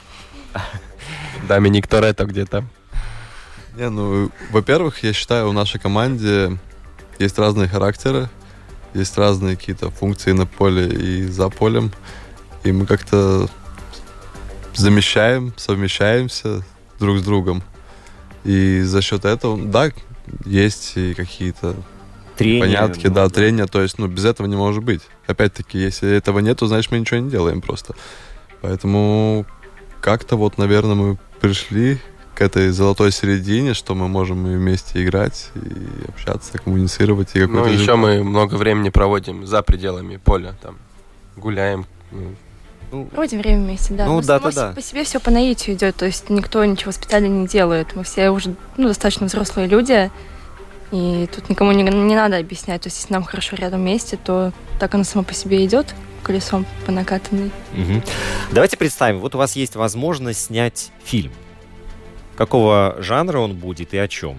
[1.47, 2.64] Доминик Торетто где-то.
[3.76, 6.59] Не, ну, во-первых, я считаю, в нашей команде
[7.20, 8.29] есть разные характеры,
[8.95, 11.93] есть разные какие-то функции на поле и за полем,
[12.64, 13.49] и мы как-то
[14.74, 16.62] замещаем, совмещаемся
[16.99, 17.62] друг с другом.
[18.45, 19.91] И за счет этого, да,
[20.45, 21.74] есть и какие-то
[22.36, 25.03] Трение, понятки, ну, да, трения, то есть, ну, без этого не может быть.
[25.26, 27.95] Опять-таки, если этого нету, значит, мы ничего не делаем просто.
[28.61, 29.45] Поэтому
[30.01, 32.01] как-то вот, наверное, мы пришли
[32.39, 37.30] к этой золотой середине, что мы можем и вместе играть, и общаться, коммуницировать.
[37.34, 37.97] И Ну, еще результат.
[37.97, 40.78] мы много времени проводим за пределами поля, там,
[41.36, 41.84] гуляем.
[42.93, 44.07] ну, Проводим время вместе, да.
[44.07, 44.72] Ну, Но само да-да-да.
[44.72, 47.97] по себе все по наитию идет, то есть никто ничего специально не делает.
[47.97, 50.09] Мы все уже ну, достаточно взрослые люди,
[50.93, 52.82] и тут никому не, не надо объяснять.
[52.82, 56.66] То есть если нам хорошо рядом вместе, то так оно само по себе идет колесом
[56.86, 57.51] по накатанной.
[57.72, 58.01] Мгм.
[58.53, 61.32] Давайте представим, вот у вас есть возможность снять фильм.
[62.39, 64.39] Какого жанра он будет и о чем?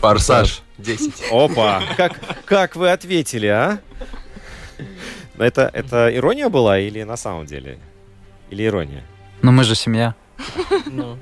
[0.00, 1.28] Форсаж 10.
[1.32, 1.82] Опа!
[1.96, 3.78] Как, как вы ответили, а?
[5.38, 7.78] Это, это ирония была или на самом деле?
[8.50, 9.02] Или ирония?
[9.40, 10.14] Но мы же семья.
[10.84, 11.18] Ну,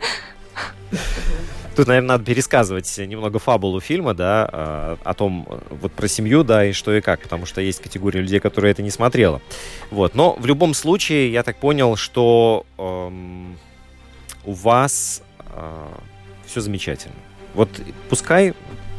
[1.77, 6.65] Тут, наверное, надо пересказывать немного фабулу фильма, да, а, о том, вот про семью, да,
[6.65, 9.41] и что и как, потому что есть категория людей, которые это не смотрела.
[9.93, 13.57] Вот, но в любом случае, я так понял, что эм,
[14.45, 15.22] у вас
[16.47, 17.15] все замечательно.
[17.55, 17.69] Вот
[18.09, 18.55] пускай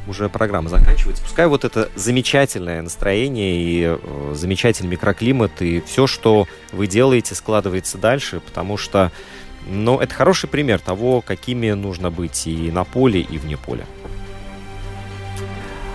[0.07, 6.45] уже программа заканчивается, пускай вот это замечательное настроение и э, замечательный микроклимат и все, что
[6.73, 9.11] вы делаете, складывается дальше, потому что
[9.65, 13.85] но это хороший пример того, какими нужно быть и на поле, и вне поля.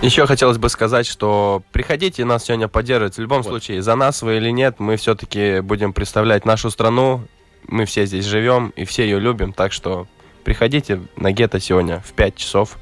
[0.01, 3.15] Еще хотелось бы сказать, что приходите нас сегодня поддерживать.
[3.17, 3.49] В любом Вот.
[3.49, 7.21] случае, за нас вы или нет, мы все-таки будем представлять нашу страну.
[7.67, 9.51] Мы все здесь живем и все ее любим.
[9.51, 10.07] Так что
[10.49, 12.79] приходите на гетто сегодня в 5 часов.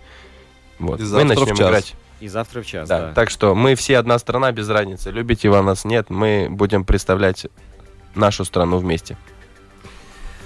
[0.80, 1.02] Вот.
[1.02, 1.68] И Мы завтра в начнем час.
[1.68, 1.96] играть.
[2.22, 3.08] И завтра в час, Да.
[3.08, 3.14] да.
[3.14, 5.12] Так что мы все одна страна без разницы.
[5.12, 6.10] Любите вы нас, нет.
[6.10, 7.48] Мы будем представлять
[8.16, 9.18] нашу страну вместе.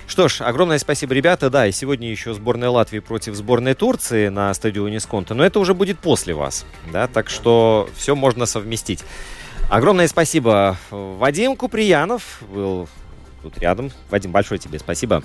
[0.07, 1.51] Что ж, огромное спасибо, ребята.
[1.51, 5.35] Да, и сегодня еще сборная Латвии против сборной Турции на стадионе Сконта.
[5.35, 6.65] Но это уже будет после вас.
[6.91, 9.03] Да, так что все можно совместить.
[9.69, 10.75] Огромное спасибо.
[10.89, 12.89] Вадим Куприянов был
[13.43, 13.91] тут рядом.
[14.09, 15.21] Вадим, большое тебе спасибо.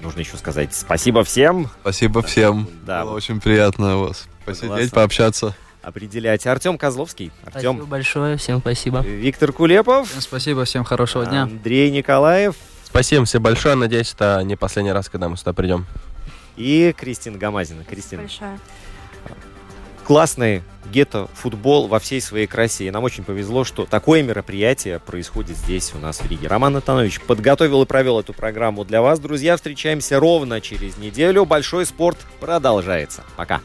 [0.00, 1.70] Нужно еще сказать спасибо всем.
[1.80, 2.68] Спасибо всем.
[2.84, 3.04] Да.
[3.04, 5.54] Было очень приятно у вас посидеть, пообщаться.
[5.82, 6.46] Определять.
[6.46, 7.32] Артем Козловский.
[7.42, 7.86] Спасибо Артем.
[7.86, 9.00] большое, всем спасибо.
[9.00, 10.08] Виктор Кулепов.
[10.08, 11.42] Всем спасибо, всем хорошего дня.
[11.42, 12.56] Андрей Николаев.
[12.84, 13.76] Спасибо всем большое.
[13.76, 15.86] Надеюсь, это не последний раз, когда мы сюда придем.
[16.56, 17.84] И Кристина Гамазина.
[17.84, 18.22] Кристина.
[18.22, 18.58] Большое.
[20.10, 22.88] Классный гетто-футбол во всей своей красе.
[22.88, 26.48] И нам очень повезло, что такое мероприятие происходит здесь у нас в Риге.
[26.48, 29.20] Роман Антонович подготовил и провел эту программу для вас.
[29.20, 31.44] Друзья, встречаемся ровно через неделю.
[31.44, 33.22] Большой спорт продолжается.
[33.36, 33.60] Пока.